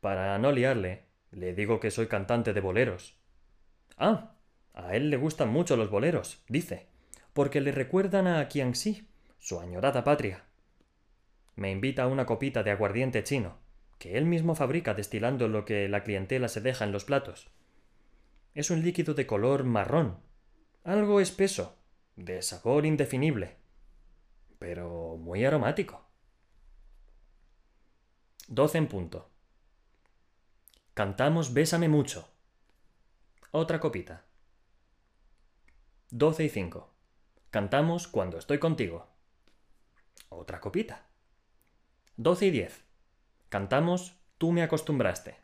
Para 0.00 0.38
no 0.38 0.50
liarle, 0.50 1.04
le 1.30 1.52
digo 1.54 1.78
que 1.78 1.90
soy 1.90 2.06
cantante 2.06 2.54
de 2.54 2.60
boleros. 2.62 3.18
Ah, 3.98 4.32
a 4.72 4.96
él 4.96 5.10
le 5.10 5.18
gustan 5.18 5.50
mucho 5.50 5.76
los 5.76 5.90
boleros, 5.90 6.42
dice, 6.48 6.86
porque 7.34 7.60
le 7.60 7.70
recuerdan 7.70 8.26
a 8.26 8.48
Qiangxi, 8.48 9.08
su 9.38 9.60
añorada 9.60 10.04
patria. 10.04 10.44
Me 11.54 11.70
invita 11.70 12.04
a 12.04 12.06
una 12.06 12.24
copita 12.24 12.62
de 12.62 12.70
aguardiente 12.70 13.22
chino, 13.24 13.58
que 13.98 14.16
él 14.16 14.24
mismo 14.24 14.54
fabrica 14.54 14.94
destilando 14.94 15.48
lo 15.48 15.66
que 15.66 15.86
la 15.88 16.02
clientela 16.02 16.48
se 16.48 16.62
deja 16.62 16.86
en 16.86 16.92
los 16.92 17.04
platos. 17.04 17.50
Es 18.58 18.70
un 18.70 18.82
líquido 18.82 19.14
de 19.14 19.24
color 19.24 19.62
marrón, 19.62 20.18
algo 20.82 21.20
espeso, 21.20 21.78
de 22.16 22.42
sabor 22.42 22.86
indefinible, 22.86 23.56
pero 24.58 25.16
muy 25.16 25.44
aromático. 25.44 26.04
Doce 28.48 28.78
en 28.78 28.88
punto. 28.88 29.30
Cantamos 30.92 31.54
Bésame 31.54 31.88
mucho. 31.88 32.28
Otra 33.52 33.78
copita. 33.78 34.24
Doce 36.10 36.42
y 36.42 36.48
cinco. 36.48 36.92
Cantamos 37.50 38.08
Cuando 38.08 38.38
estoy 38.38 38.58
contigo. 38.58 39.06
Otra 40.30 40.60
copita. 40.60 41.06
Doce 42.16 42.46
y 42.46 42.50
diez. 42.50 42.82
Cantamos 43.50 44.16
Tú 44.36 44.50
me 44.50 44.64
acostumbraste. 44.64 45.36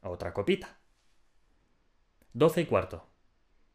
Otra 0.00 0.32
copita. 0.32 0.78
Doce 2.38 2.60
y 2.60 2.66
cuarto. 2.66 3.04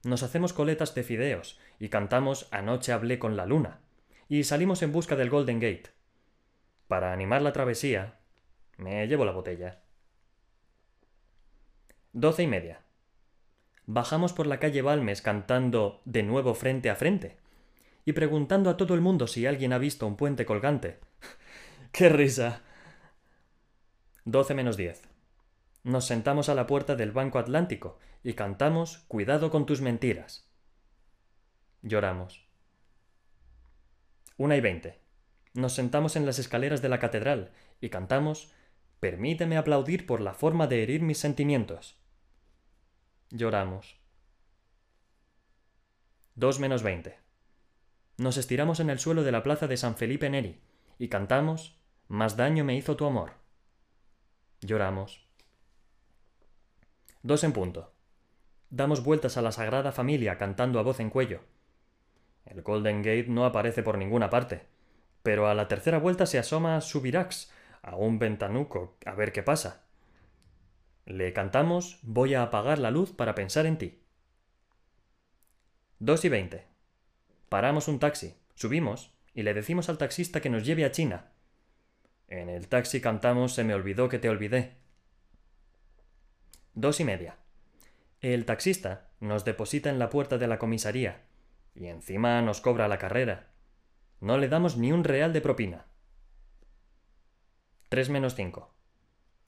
Nos 0.05 0.23
hacemos 0.23 0.53
coletas 0.53 0.95
de 0.95 1.03
fideos 1.03 1.59
y 1.79 1.89
cantamos 1.89 2.47
Anoche 2.49 2.93
hablé 2.93 3.19
con 3.19 3.35
la 3.35 3.45
luna 3.45 3.81
y 4.29 4.45
salimos 4.45 4.81
en 4.83 4.93
busca 4.93 5.17
del 5.17 5.29
Golden 5.29 5.59
Gate. 5.59 5.89
Para 6.87 7.11
animar 7.11 7.41
la 7.41 7.51
travesía, 7.51 8.19
me 8.77 9.05
llevo 9.05 9.25
la 9.25 9.33
botella. 9.33 9.81
Doce 12.13 12.43
y 12.43 12.47
media. 12.47 12.79
bajamos 13.85 14.31
por 14.31 14.47
la 14.47 14.61
calle 14.61 14.81
Balmes 14.81 15.21
cantando 15.21 16.01
de 16.05 16.23
nuevo 16.23 16.53
frente 16.53 16.89
a 16.89 16.95
frente 16.95 17.35
y 18.05 18.13
preguntando 18.13 18.69
a 18.69 18.77
todo 18.77 18.93
el 18.93 19.01
mundo 19.01 19.27
si 19.27 19.45
alguien 19.45 19.73
ha 19.73 19.77
visto 19.77 20.07
un 20.07 20.15
puente 20.15 20.45
colgante. 20.45 21.01
¡Qué 21.91 22.07
risa! 22.07 22.61
12 24.23 24.53
menos 24.53 24.77
10. 24.77 25.12
Nos 25.83 26.05
sentamos 26.05 26.47
a 26.47 26.55
la 26.55 26.65
puerta 26.65 26.95
del 26.95 27.11
Banco 27.11 27.39
Atlántico 27.39 27.99
y 28.23 28.33
cantamos 28.33 28.99
Cuidado 29.09 29.51
con 29.51 29.65
tus 29.65 29.81
mentiras. 29.81 30.49
Lloramos. 31.81 32.47
Una 34.37 34.55
y 34.55 34.61
veinte. 34.61 35.01
Nos 35.53 35.73
sentamos 35.73 36.15
en 36.15 36.25
las 36.25 36.39
escaleras 36.39 36.81
de 36.81 36.89
la 36.89 36.99
catedral 36.99 37.51
y 37.81 37.89
cantamos 37.89 38.53
Permíteme 39.01 39.57
aplaudir 39.57 40.05
por 40.05 40.21
la 40.21 40.33
forma 40.33 40.67
de 40.67 40.81
herir 40.81 41.01
mis 41.01 41.17
sentimientos. 41.17 41.99
Lloramos. 43.29 43.99
Dos 46.35 46.59
menos 46.59 46.83
veinte. 46.83 47.19
Nos 48.17 48.37
estiramos 48.37 48.79
en 48.79 48.89
el 48.89 48.99
suelo 48.99 49.23
de 49.23 49.33
la 49.33 49.43
plaza 49.43 49.67
de 49.67 49.75
San 49.75 49.97
Felipe 49.97 50.29
Neri 50.29 50.61
y 50.97 51.09
cantamos 51.09 51.77
Más 52.07 52.37
daño 52.37 52.63
me 52.63 52.77
hizo 52.77 52.95
tu 52.95 53.05
amor. 53.05 53.33
Lloramos. 54.61 55.27
Dos 57.23 57.45
en 57.45 57.53
punto. 57.53 57.93
Damos 58.69 59.01
vueltas 59.01 59.37
a 59.37 59.41
la 59.41 59.53
Sagrada 59.53 59.93
Familia 59.93 60.37
cantando 60.37 60.77
a 60.77 60.83
voz 60.83 60.99
en 60.99 61.09
cuello. 61.09 61.39
El 62.45 62.61
Golden 62.61 62.97
Gate 62.97 63.27
no 63.29 63.45
aparece 63.45 63.81
por 63.81 63.97
ninguna 63.97 64.29
parte, 64.29 64.63
pero 65.21 65.47
a 65.47 65.53
la 65.53 65.69
tercera 65.69 65.99
vuelta 65.99 66.25
se 66.25 66.37
asoma 66.37 66.81
Subirax 66.81 67.49
a 67.81 67.95
un 67.95 68.19
ventanuco 68.19 68.97
a 69.05 69.15
ver 69.15 69.31
qué 69.31 69.41
pasa. 69.41 69.85
Le 71.05 71.31
cantamos 71.31 71.99
Voy 72.01 72.33
a 72.33 72.43
apagar 72.43 72.77
la 72.77 72.91
luz 72.91 73.13
para 73.13 73.35
pensar 73.35 73.65
en 73.67 73.77
ti. 73.77 74.01
Dos 75.99 76.25
y 76.25 76.29
veinte. 76.29 76.65
Paramos 77.47 77.87
un 77.87 77.99
taxi, 77.99 78.35
subimos 78.53 79.13
y 79.33 79.43
le 79.43 79.53
decimos 79.53 79.87
al 79.87 79.97
taxista 79.97 80.41
que 80.41 80.49
nos 80.49 80.65
lleve 80.65 80.83
a 80.83 80.91
China. 80.91 81.31
En 82.27 82.49
el 82.49 82.67
taxi 82.67 82.99
cantamos 82.99 83.53
Se 83.53 83.63
me 83.63 83.75
olvidó 83.75 84.09
que 84.09 84.19
te 84.19 84.27
olvidé. 84.27 84.82
Dos 86.75 86.99
y 86.99 87.05
media. 87.05 87.37
El 88.19 88.45
taxista 88.45 89.11
nos 89.19 89.45
deposita 89.45 89.91
en 89.91 89.99
la 89.99 90.09
puerta 90.09 90.39
de 90.39 90.47
la 90.47 90.57
comisaría 90.57 91.21
y 91.75 91.85
encima 91.85 92.41
nos 92.41 92.61
cobra 92.61 92.87
la 92.87 92.97
carrera. 92.97 93.51
No 94.19 94.39
le 94.39 94.47
damos 94.47 94.75
ni 94.77 94.91
un 94.91 95.03
real 95.03 95.33
de 95.33 95.41
propina. 95.41 95.85
Tres 97.89 98.09
menos 98.09 98.33
cinco. 98.33 98.73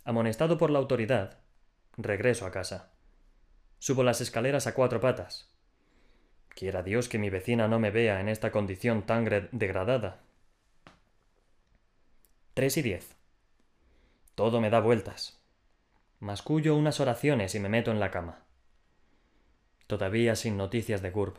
Amonestado 0.04 0.60
por 0.60 0.70
la 0.70 0.78
autoridad, 0.78 1.40
regreso 1.98 2.46
a 2.46 2.52
casa. 2.52 2.92
Subo 3.80 4.04
las 4.04 4.22
escaleras 4.22 4.68
a 4.68 4.76
cuatro 4.76 5.00
patas. 5.00 5.52
Quiera 6.50 6.84
Dios 6.84 7.10
que 7.10 7.18
mi 7.18 7.32
vecina 7.32 7.68
no 7.68 7.80
me 7.80 7.90
vea 7.90 8.22
en 8.22 8.30
esta 8.30 8.52
condición 8.52 9.04
tan 9.08 9.26
degradada. 9.52 10.22
Tres 12.54 12.78
y 12.78 12.84
diez. 12.84 13.16
Todo 14.36 14.62
me 14.62 14.70
da 14.70 14.80
vueltas. 14.80 15.45
Mascullo 16.20 16.76
unas 16.76 17.00
oraciones 17.00 17.56
y 17.56 17.60
me 17.60 17.70
meto 17.70 17.92
en 17.92 18.00
la 18.00 18.12
cama. 18.12 18.46
Todavía 19.88 20.36
sin 20.36 20.58
noticias 20.58 21.02
de 21.02 21.12
Gurb. 21.12 21.38